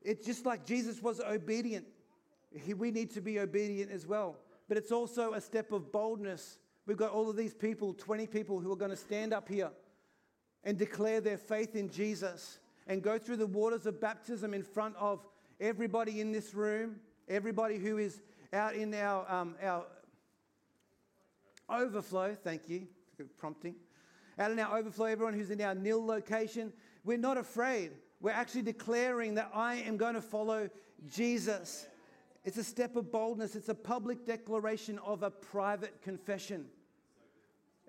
it's 0.00 0.24
just 0.24 0.46
like 0.46 0.64
Jesus 0.64 1.02
was 1.02 1.20
obedient, 1.20 1.84
we 2.74 2.90
need 2.90 3.12
to 3.12 3.20
be 3.20 3.38
obedient 3.38 3.90
as 3.90 4.06
well. 4.06 4.36
But 4.66 4.78
it's 4.78 4.92
also 4.92 5.34
a 5.34 5.42
step 5.42 5.72
of 5.72 5.92
boldness 5.92 6.58
We've 6.86 6.96
got 6.96 7.12
all 7.12 7.30
of 7.30 7.36
these 7.36 7.54
people, 7.54 7.94
20 7.94 8.26
people, 8.26 8.60
who 8.60 8.70
are 8.72 8.76
going 8.76 8.90
to 8.90 8.96
stand 8.96 9.32
up 9.32 9.48
here 9.48 9.70
and 10.64 10.78
declare 10.78 11.20
their 11.20 11.38
faith 11.38 11.76
in 11.76 11.90
Jesus 11.90 12.58
and 12.86 13.02
go 13.02 13.18
through 13.18 13.36
the 13.36 13.46
waters 13.46 13.86
of 13.86 14.00
baptism 14.00 14.52
in 14.52 14.62
front 14.62 14.94
of 14.96 15.26
everybody 15.60 16.20
in 16.20 16.32
this 16.32 16.54
room, 16.54 16.96
everybody 17.28 17.78
who 17.78 17.98
is 17.98 18.22
out 18.52 18.74
in 18.74 18.92
our, 18.94 19.30
um, 19.32 19.54
our 19.62 19.84
overflow. 21.70 22.34
Thank 22.34 22.68
you 22.68 22.86
for 23.16 23.24
prompting. 23.38 23.74
Out 24.38 24.50
in 24.50 24.58
our 24.58 24.76
overflow, 24.76 25.06
everyone 25.06 25.34
who's 25.34 25.50
in 25.50 25.60
our 25.62 25.74
nil 25.74 26.04
location. 26.04 26.72
We're 27.04 27.18
not 27.18 27.38
afraid. 27.38 27.92
We're 28.20 28.30
actually 28.30 28.62
declaring 28.62 29.34
that 29.34 29.50
I 29.54 29.76
am 29.76 29.96
going 29.96 30.14
to 30.14 30.22
follow 30.22 30.68
Jesus. 31.08 31.86
It's 32.44 32.58
a 32.58 32.64
step 32.64 32.96
of 32.96 33.10
boldness. 33.10 33.56
It's 33.56 33.70
a 33.70 33.74
public 33.74 34.26
declaration 34.26 34.98
of 34.98 35.22
a 35.22 35.30
private 35.30 36.02
confession. 36.02 36.66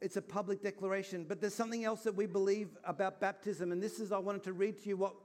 It's 0.02 0.18
a 0.18 0.22
public 0.22 0.62
declaration. 0.62 1.26
But 1.28 1.42
there's 1.42 1.54
something 1.54 1.84
else 1.84 2.04
that 2.04 2.16
we 2.16 2.26
believe 2.26 2.70
about 2.86 3.20
baptism. 3.20 3.72
And 3.72 3.82
this 3.82 4.00
is, 4.00 4.12
I 4.12 4.18
wanted 4.18 4.44
to 4.44 4.54
read 4.54 4.82
to 4.84 4.90
you 4.90 4.98
what 4.98 5.16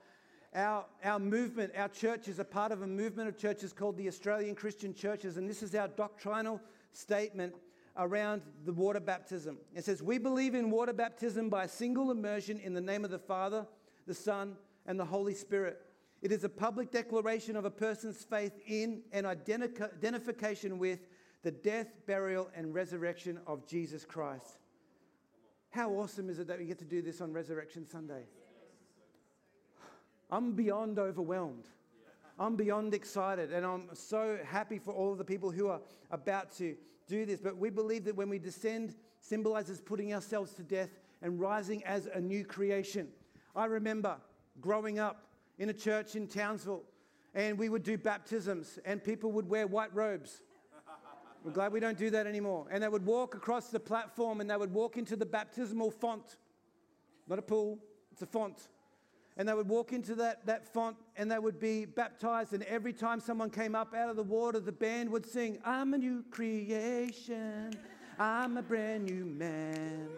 our, 0.55 0.85
our 1.05 1.21
movement, 1.21 1.73
our 1.77 1.88
church 1.88 2.27
is 2.27 2.40
a 2.40 2.45
part 2.45 2.73
of 2.73 2.83
a 2.83 2.87
movement 2.87 3.29
of 3.29 3.38
churches 3.38 3.73
called 3.73 3.97
the 3.97 4.09
Australian 4.09 4.57
Christian 4.57 4.95
Churches. 4.95 5.37
And 5.37 5.49
this 5.49 5.62
is 5.62 5.75
our 5.75 5.88
doctrinal 5.88 6.61
statement 6.93 7.55
around 7.97 8.43
the 8.64 8.73
water 8.73 9.01
baptism. 9.01 9.59
It 9.75 9.85
says, 9.85 10.03
We 10.03 10.19
believe 10.19 10.55
in 10.55 10.71
water 10.71 10.93
baptism 10.93 11.51
by 11.51 11.64
a 11.64 11.69
single 11.69 12.11
immersion 12.11 12.59
in 12.59 12.75
the 12.75 12.81
name 12.81 13.05
of 13.05 13.12
the 13.12 13.19
Father, 13.19 13.66
the 14.07 14.14
Son, 14.14 14.57
and 14.87 14.99
the 14.99 15.05
Holy 15.05 15.35
Spirit. 15.35 15.81
It 16.22 16.33
is 16.33 16.44
a 16.44 16.48
public 16.48 16.90
declaration 16.90 17.56
of 17.56 17.64
a 17.64 17.70
person's 17.70 18.22
faith 18.24 18.52
in 18.66 19.02
and 19.12 19.26
identification 19.26 20.78
with 20.78 21.00
the 21.42 21.50
death, 21.50 21.88
burial, 22.06 22.50
and 22.54 22.74
resurrection 22.74 23.40
of 23.46 23.66
Jesus 23.66 24.04
Christ. 24.04 24.59
How 25.70 25.90
awesome 25.92 26.28
is 26.28 26.38
it 26.38 26.48
that 26.48 26.59
we 26.59 26.66
get 26.66 26.78
to 26.80 26.85
do 26.85 27.00
this 27.00 27.20
on 27.20 27.33
Resurrection 27.33 27.87
Sunday? 27.87 28.24
I'm 30.30 30.52
beyond 30.52 30.98
overwhelmed. 30.98 31.64
I'm 32.38 32.56
beyond 32.56 32.94
excited, 32.94 33.52
and 33.52 33.64
I'm 33.64 33.88
so 33.94 34.38
happy 34.44 34.78
for 34.78 34.92
all 34.92 35.12
of 35.12 35.18
the 35.18 35.24
people 35.24 35.50
who 35.50 35.68
are 35.68 35.80
about 36.11 36.52
to 36.56 36.76
do 37.06 37.24
this. 37.24 37.40
But 37.40 37.56
we 37.56 37.70
believe 37.70 38.04
that 38.04 38.16
when 38.16 38.28
we 38.28 38.38
descend, 38.38 38.94
symbolizes 39.20 39.80
putting 39.80 40.12
ourselves 40.12 40.52
to 40.54 40.62
death 40.62 40.90
and 41.22 41.40
rising 41.40 41.85
as 41.85 42.06
a 42.06 42.20
new 42.20 42.44
creation. 42.44 43.09
I 43.54 43.66
remember 43.66 44.16
growing 44.61 44.98
up 44.98 45.30
in 45.61 45.68
a 45.68 45.75
church 45.75 46.16
in 46.16 46.27
Townsville, 46.27 46.83
and 47.35 47.59
we 47.59 47.68
would 47.68 47.83
do 47.83 47.99
baptisms, 47.99 48.79
and 48.87 49.05
people 49.05 49.31
would 49.31 49.49
wear 49.49 49.66
white 49.66 49.94
robes. 49.94 50.40
We're 51.44 51.53
glad 51.53 51.73
we 51.73 51.81
don't 51.81 51.99
do 51.99 52.09
that 52.11 52.27
anymore. 52.27 52.66
And 52.70 52.83
they 52.83 52.88
would 52.88 53.05
walk 53.05 53.35
across 53.35 53.68
the 53.68 53.79
platform 53.79 54.40
and 54.40 54.51
they 54.51 54.57
would 54.57 54.73
walk 54.73 54.96
into 54.96 55.16
the 55.16 55.27
baptismal 55.27 55.90
font. 55.90 56.37
Not 57.29 57.38
a 57.38 57.42
pool, 57.42 57.79
it's 58.11 58.23
a 58.23 58.27
font. 58.27 58.68
And 59.37 59.49
they 59.49 59.55
would 59.55 59.68
walk 59.68 59.92
into 59.92 60.14
that, 60.16 60.44
that 60.46 60.66
font 60.66 60.96
and 61.16 61.31
they 61.31 61.38
would 61.38 61.61
be 61.61 61.85
baptized. 61.85 62.53
And 62.53 62.62
every 62.64 62.92
time 62.92 63.20
someone 63.20 63.49
came 63.49 63.75
up 63.75 63.94
out 63.94 64.11
of 64.11 64.16
the 64.16 64.23
water, 64.23 64.61
the 64.61 64.73
band 64.73 65.11
would 65.11 65.25
sing, 65.25 65.59
I'm 65.64 65.94
a 65.94 65.99
new 65.99 66.25
creation, 66.31 67.70
I'm 68.18 68.57
a 68.57 68.62
brand 68.62 69.05
new 69.05 69.25
man. 69.25 70.09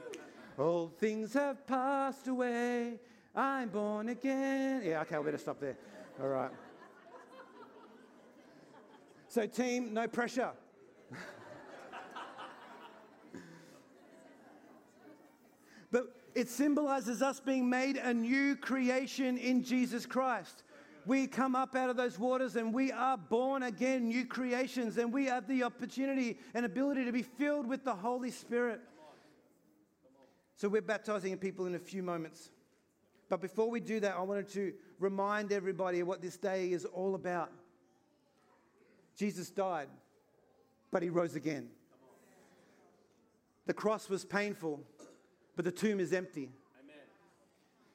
Old 0.58 0.98
things 0.98 1.34
have 1.34 1.66
passed 1.66 2.28
away, 2.28 2.98
I'm 3.34 3.70
born 3.70 4.10
again. 4.10 4.82
Yeah, 4.84 5.00
okay, 5.02 5.16
I 5.16 5.22
better 5.22 5.38
stop 5.38 5.58
there. 5.58 5.76
All 6.20 6.28
right. 6.28 6.50
So, 9.28 9.46
team, 9.46 9.94
no 9.94 10.06
pressure. 10.06 10.50
but 15.90 16.14
it 16.34 16.50
symbolizes 16.50 17.22
us 17.22 17.40
being 17.40 17.70
made 17.70 17.96
a 17.96 18.12
new 18.12 18.54
creation 18.56 19.38
in 19.38 19.62
Jesus 19.62 20.04
Christ. 20.04 20.64
We 21.06 21.26
come 21.26 21.56
up 21.56 21.74
out 21.74 21.88
of 21.88 21.96
those 21.96 22.18
waters 22.18 22.56
and 22.56 22.74
we 22.74 22.92
are 22.92 23.16
born 23.16 23.62
again, 23.62 24.08
new 24.08 24.26
creations, 24.26 24.98
and 24.98 25.10
we 25.10 25.24
have 25.24 25.48
the 25.48 25.62
opportunity 25.62 26.38
and 26.52 26.66
ability 26.66 27.06
to 27.06 27.12
be 27.12 27.22
filled 27.22 27.66
with 27.66 27.82
the 27.84 27.94
Holy 27.94 28.30
Spirit. 28.30 28.82
So, 30.56 30.68
we're 30.68 30.82
baptizing 30.82 31.38
people 31.38 31.64
in 31.64 31.74
a 31.74 31.78
few 31.78 32.02
moments. 32.02 32.50
But 33.32 33.40
before 33.40 33.70
we 33.70 33.80
do 33.80 33.98
that, 34.00 34.14
I 34.14 34.20
wanted 34.20 34.50
to 34.50 34.74
remind 35.00 35.52
everybody 35.52 36.02
what 36.02 36.20
this 36.20 36.36
day 36.36 36.70
is 36.70 36.84
all 36.84 37.14
about. 37.14 37.50
Jesus 39.16 39.48
died, 39.48 39.88
but 40.90 41.02
he 41.02 41.08
rose 41.08 41.34
again. 41.34 41.70
The 43.64 43.72
cross 43.72 44.10
was 44.10 44.26
painful, 44.26 44.82
but 45.56 45.64
the 45.64 45.72
tomb 45.72 45.98
is 45.98 46.12
empty. 46.12 46.50
Amen. 46.78 46.96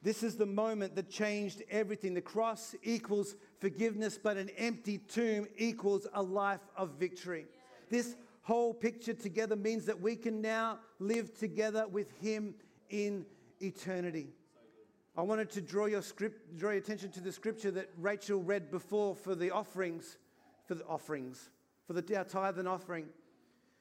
This 0.02 0.24
is 0.24 0.34
the 0.34 0.44
moment 0.44 0.96
that 0.96 1.08
changed 1.08 1.62
everything. 1.70 2.14
The 2.14 2.20
cross 2.20 2.74
equals 2.82 3.36
forgiveness, 3.60 4.18
but 4.20 4.36
an 4.38 4.50
empty 4.58 4.98
tomb 4.98 5.46
equals 5.56 6.08
a 6.14 6.20
life 6.20 6.66
of 6.76 6.94
victory. 6.98 7.46
This 7.88 8.16
whole 8.42 8.74
picture 8.74 9.14
together 9.14 9.54
means 9.54 9.84
that 9.84 10.00
we 10.00 10.16
can 10.16 10.40
now 10.40 10.80
live 10.98 11.38
together 11.38 11.86
with 11.86 12.10
him 12.20 12.56
in 12.90 13.24
eternity. 13.60 14.32
I 15.18 15.22
wanted 15.22 15.50
to 15.50 15.60
draw 15.60 15.86
your, 15.86 16.00
script, 16.00 16.56
draw 16.56 16.70
your 16.70 16.78
attention 16.78 17.10
to 17.10 17.20
the 17.20 17.32
scripture 17.32 17.72
that 17.72 17.90
Rachel 17.98 18.40
read 18.40 18.70
before 18.70 19.16
for 19.16 19.34
the 19.34 19.50
offerings, 19.50 20.16
for 20.64 20.76
the 20.76 20.86
offerings, 20.86 21.50
for 21.88 21.92
the 21.92 22.16
our 22.16 22.22
tithe 22.22 22.60
and 22.60 22.68
offering. 22.68 23.08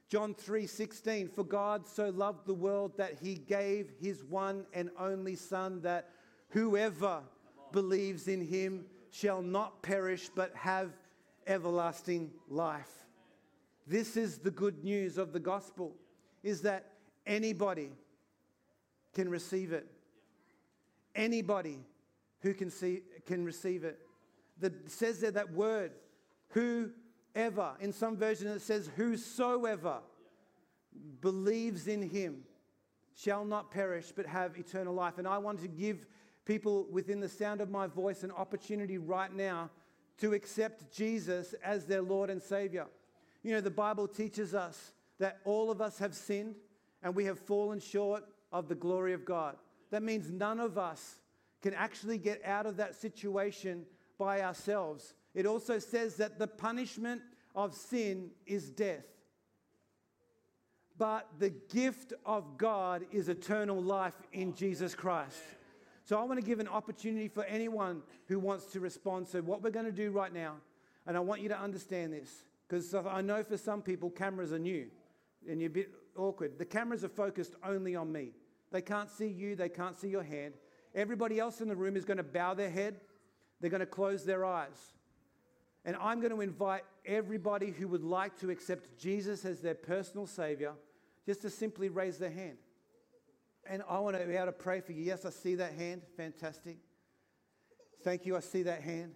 John 0.10 0.34
3:16 0.34 1.30
For 1.30 1.43
God 1.43 1.86
so 1.86 2.10
loved 2.10 2.47
the 2.47 2.56
world 2.56 2.97
that 2.97 3.19
he 3.21 3.36
gave 3.36 3.91
his 4.02 4.23
one 4.23 4.65
and 4.73 4.89
only 4.97 5.36
son 5.36 5.80
that 5.82 6.10
whoever 6.50 7.21
believes 7.71 8.28
in 8.28 8.41
him 8.41 8.88
shall 9.12 9.43
not 9.43 9.84
perish 9.84 10.30
but 10.34 10.56
have 10.56 10.97
everlasting 11.45 12.32
life. 12.50 13.06
This 13.86 14.17
is 14.17 14.39
the 14.39 14.50
good 14.50 14.84
news 14.84 15.19
of 15.19 15.34
the 15.34 15.39
gospel 15.39 15.93
is 16.41 16.63
that 16.63 16.93
anybody 17.28 17.91
can 19.13 19.30
receive 19.30 19.71
it 19.71 19.88
anybody 21.17 21.80
who 22.39 22.53
can, 22.53 22.69
see, 22.69 23.01
can 23.25 23.43
receive 23.43 23.84
it. 23.84 23.99
That 24.60 24.89
says 24.89 25.19
there 25.19 25.32
that 25.32 25.51
word, 25.51 25.91
whoever. 26.49 27.73
In 27.80 27.91
some 27.91 28.15
versions 28.15 28.56
it 28.56 28.62
says, 28.62 28.89
whosoever 28.95 29.99
believes 31.21 31.88
in 31.88 32.01
him 32.01 32.43
shall 33.15 33.45
not 33.45 33.71
perish 33.71 34.13
but 34.15 34.25
have 34.25 34.58
eternal 34.58 34.93
life. 34.93 35.17
And 35.17 35.27
I 35.27 35.38
want 35.39 35.60
to 35.62 35.67
give 35.67 36.08
people 36.45 36.88
within 36.89 37.19
the 37.19 37.30
sound 37.30 37.62
of 37.62 37.69
my 37.69 37.88
voice 37.88 38.23
an 38.23 38.32
opportunity 38.32 38.97
right 38.97 39.34
now 39.34 39.69
to 40.19 40.34
accept 40.34 40.91
Jesus 40.91 41.53
as 41.63 41.86
their 41.86 42.01
Lord 42.01 42.30
and 42.30 42.41
Savior. 42.41 42.88
You 43.43 43.53
know, 43.53 43.62
the 43.62 43.69
Bible 43.69 44.08
teaches 44.08 44.56
us 44.56 44.93
that 45.19 45.39
all 45.45 45.69
of 45.69 45.82
us 45.82 45.99
have 45.99 46.15
sinned 46.15 46.56
and 47.03 47.15
we 47.15 47.25
have 47.25 47.39
fallen 47.39 47.80
short 47.80 48.23
of 48.51 48.67
the 48.67 48.75
glory 48.75 49.13
of 49.13 49.25
God. 49.25 49.56
That 49.91 50.04
means 50.04 50.30
none 50.30 50.60
of 50.60 50.78
us 50.78 51.15
can 51.62 51.73
actually 51.73 52.17
get 52.17 52.43
out 52.45 52.65
of 52.65 52.78
that 52.78 52.95
situation 52.95 53.86
by 54.17 54.41
ourselves. 54.41 55.13
It 55.34 55.45
also 55.45 55.80
says 55.80 56.15
that 56.17 56.39
the 56.39 56.47
punishment 56.47 57.21
of 57.56 57.73
sin 57.73 58.32
is 58.45 58.69
death. 58.69 59.06
But 60.97 61.28
the 61.38 61.50
gift 61.50 62.13
of 62.26 62.58
God 62.58 63.06
is 63.12 63.30
eternal 63.30 63.82
life 63.82 64.15
in 64.34 64.56
Jesus 64.56 64.95
Christ. 64.95 65.38
So 66.04 66.17
I 66.17 66.23
want 66.23 66.39
to 66.39 66.45
give 66.45 66.60
an 66.60 66.67
opportunity 66.67 67.28
for 67.28 67.43
anyone 67.43 68.02
who 68.28 68.39
wants 68.39 68.67
to 68.67 68.80
respond. 68.80 69.28
So, 69.28 69.41
what 69.41 69.62
we're 69.62 69.71
going 69.71 69.86
to 69.86 69.91
do 69.91 70.10
right 70.10 70.34
now, 70.34 70.56
and 71.06 71.17
I 71.17 71.19
want 71.19 71.41
you 71.41 71.50
to 71.50 71.60
understand 71.60 72.13
this, 72.13 72.45
because 72.67 72.93
I 72.95 73.21
know 73.21 73.43
for 73.43 73.58
some 73.58 73.82
people 73.82 74.10
cameras 74.10 74.54
are 74.54 74.60
new 74.60 74.88
and 75.50 75.60
you're 75.62 75.69
a 75.69 75.73
bit 75.73 75.89
awkward. 76.15 76.58
The 76.58 76.65
cameras 76.65 77.04
are 77.04 77.10
focused 77.10 77.56
only 77.63 77.95
on 77.95 78.12
me. 78.12 78.32
They 78.71 78.82
can't 78.82 79.10
see 79.10 79.27
you, 79.27 79.56
they 79.56 79.69
can't 79.69 79.97
see 79.97 80.10
your 80.10 80.23
hand. 80.23 80.53
Everybody 80.93 81.39
else 81.39 81.62
in 81.62 81.67
the 81.67 81.75
room 81.75 81.95
is 81.95 82.06
going 82.06 82.17
to 82.17 82.23
bow 82.23 82.53
their 82.53 82.69
head, 82.69 82.99
they're 83.60 83.69
going 83.69 83.80
to 83.80 83.86
close 83.86 84.25
their 84.25 84.45
eyes. 84.45 84.93
And 85.86 85.95
I'm 86.01 86.19
going 86.19 86.34
to 86.34 86.41
invite 86.41 86.84
everybody 87.06 87.71
who 87.71 87.88
would 87.88 88.03
like 88.03 88.38
to 88.39 88.49
accept 88.49 88.97
Jesus 88.99 89.45
as 89.45 89.62
their 89.62 89.73
personal 89.73 90.27
Savior 90.27 90.73
just 91.25 91.41
to 91.43 91.49
simply 91.49 91.88
raise 91.88 92.17
their 92.17 92.32
hand. 92.32 92.58
And 93.69 93.84
I 93.89 93.99
want 93.99 94.17
to 94.17 94.25
be 94.25 94.34
able 94.34 94.47
to 94.47 94.51
pray 94.51 94.82
for 94.82 94.91
you. 94.91 95.03
Yes, 95.03 95.25
I 95.25 95.30
see 95.30 95.56
that 95.56 95.73
hand. 95.73 96.01
Fantastic. 96.17 96.77
Thank 98.03 98.25
you. 98.25 98.36
I 98.36 98.41
see 98.41 98.63
that 98.63 98.82
hand. 98.82 99.13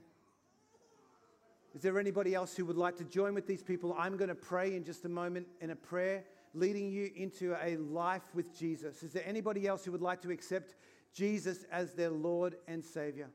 Is 1.73 1.81
there 1.81 1.97
anybody 1.99 2.35
else 2.35 2.55
who 2.55 2.65
would 2.65 2.77
like 2.77 2.97
to 2.97 3.05
join 3.05 3.33
with 3.33 3.47
these 3.47 3.63
people? 3.63 3.95
I'm 3.97 4.17
going 4.17 4.29
to 4.29 4.35
pray 4.35 4.75
in 4.75 4.83
just 4.83 5.05
a 5.05 5.09
moment 5.09 5.47
in 5.61 5.69
a 5.69 5.75
prayer 5.75 6.25
leading 6.53 6.91
you 6.91 7.11
into 7.15 7.55
a 7.61 7.77
life 7.77 8.23
with 8.33 8.57
Jesus. 8.57 9.03
Is 9.03 9.13
there 9.13 9.23
anybody 9.25 9.67
else 9.67 9.85
who 9.85 9.91
would 9.91 10.01
like 10.01 10.21
to 10.21 10.31
accept 10.31 10.75
Jesus 11.13 11.65
as 11.71 11.93
their 11.93 12.09
Lord 12.09 12.55
and 12.67 12.83
Savior? 12.83 13.29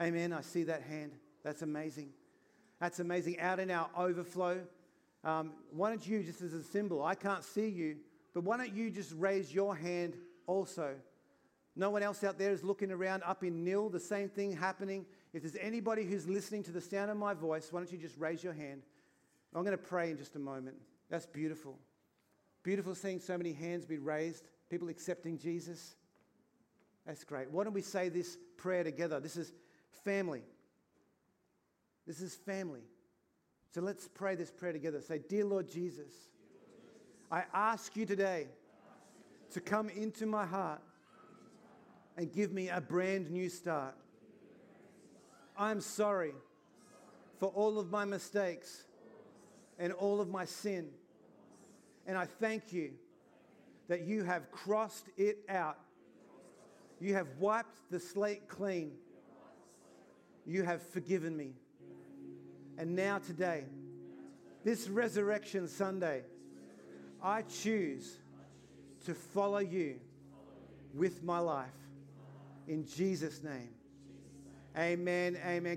Amen. 0.00 0.32
I 0.32 0.40
see 0.40 0.64
that 0.64 0.82
hand. 0.82 1.12
That's 1.42 1.62
amazing. 1.62 2.10
That's 2.80 3.00
amazing. 3.00 3.40
Out 3.40 3.60
in 3.60 3.70
our 3.70 3.88
overflow, 3.96 4.60
um, 5.24 5.52
why 5.70 5.90
don't 5.90 6.06
you, 6.06 6.22
just 6.22 6.42
as 6.42 6.52
a 6.52 6.62
symbol, 6.62 7.04
I 7.04 7.14
can't 7.14 7.44
see 7.44 7.68
you, 7.68 7.96
but 8.34 8.44
why 8.44 8.56
don't 8.56 8.74
you 8.74 8.90
just 8.90 9.12
raise 9.16 9.52
your 9.52 9.74
hand 9.74 10.16
also? 10.46 10.94
No 11.74 11.90
one 11.90 12.02
else 12.02 12.24
out 12.24 12.38
there 12.38 12.52
is 12.52 12.64
looking 12.64 12.90
around 12.90 13.22
up 13.24 13.44
in 13.44 13.64
nil, 13.64 13.90
the 13.90 14.00
same 14.00 14.28
thing 14.28 14.52
happening. 14.52 15.04
If 15.34 15.42
there's 15.42 15.56
anybody 15.60 16.04
who's 16.04 16.26
listening 16.26 16.62
to 16.64 16.72
the 16.72 16.80
sound 16.80 17.10
of 17.10 17.18
my 17.18 17.34
voice, 17.34 17.68
why 17.70 17.80
don't 17.80 17.92
you 17.92 17.98
just 17.98 18.16
raise 18.18 18.42
your 18.42 18.54
hand? 18.54 18.82
I'm 19.54 19.62
going 19.62 19.76
to 19.76 19.82
pray 19.82 20.10
in 20.10 20.16
just 20.16 20.36
a 20.36 20.38
moment. 20.38 20.76
That's 21.10 21.26
beautiful. 21.26 21.78
Beautiful 22.66 22.96
seeing 22.96 23.20
so 23.20 23.38
many 23.38 23.52
hands 23.52 23.86
be 23.86 23.98
raised, 23.98 24.42
people 24.68 24.88
accepting 24.88 25.38
Jesus. 25.38 25.94
That's 27.06 27.22
great. 27.22 27.48
Why 27.48 27.62
don't 27.62 27.72
we 27.72 27.80
say 27.80 28.08
this 28.08 28.38
prayer 28.56 28.82
together? 28.82 29.20
This 29.20 29.36
is 29.36 29.52
family. 30.04 30.42
This 32.08 32.20
is 32.20 32.34
family. 32.34 32.80
So 33.72 33.80
let's 33.80 34.08
pray 34.08 34.34
this 34.34 34.50
prayer 34.50 34.72
together. 34.72 35.00
Say, 35.00 35.20
Dear 35.28 35.44
Lord 35.44 35.68
Jesus, 35.70 36.10
I 37.30 37.44
ask 37.54 37.96
you 37.96 38.04
today 38.04 38.48
to 39.52 39.60
come 39.60 39.88
into 39.88 40.26
my 40.26 40.44
heart 40.44 40.82
and 42.16 42.32
give 42.32 42.52
me 42.52 42.68
a 42.68 42.80
brand 42.80 43.30
new 43.30 43.48
start. 43.48 43.94
I'm 45.56 45.80
sorry 45.80 46.34
for 47.38 47.46
all 47.46 47.78
of 47.78 47.92
my 47.92 48.04
mistakes 48.04 48.86
and 49.78 49.92
all 49.92 50.20
of 50.20 50.28
my 50.28 50.44
sin. 50.44 50.88
And 52.06 52.16
I 52.16 52.24
thank 52.24 52.72
you 52.72 52.92
that 53.88 54.02
you 54.02 54.24
have 54.24 54.50
crossed 54.50 55.06
it 55.16 55.38
out. 55.48 55.78
You 57.00 57.14
have 57.14 57.26
wiped 57.38 57.90
the 57.90 58.00
slate 58.00 58.48
clean. 58.48 58.92
You 60.46 60.62
have 60.62 60.82
forgiven 60.82 61.36
me. 61.36 61.52
And 62.78 62.94
now, 62.94 63.18
today, 63.18 63.64
this 64.64 64.88
Resurrection 64.88 65.66
Sunday, 65.66 66.22
I 67.22 67.42
choose 67.42 68.18
to 69.06 69.14
follow 69.14 69.58
you 69.58 69.98
with 70.94 71.22
my 71.22 71.38
life. 71.38 71.68
In 72.68 72.86
Jesus' 72.86 73.42
name. 73.42 73.70
Amen. 74.76 75.38
Amen. 75.44 75.74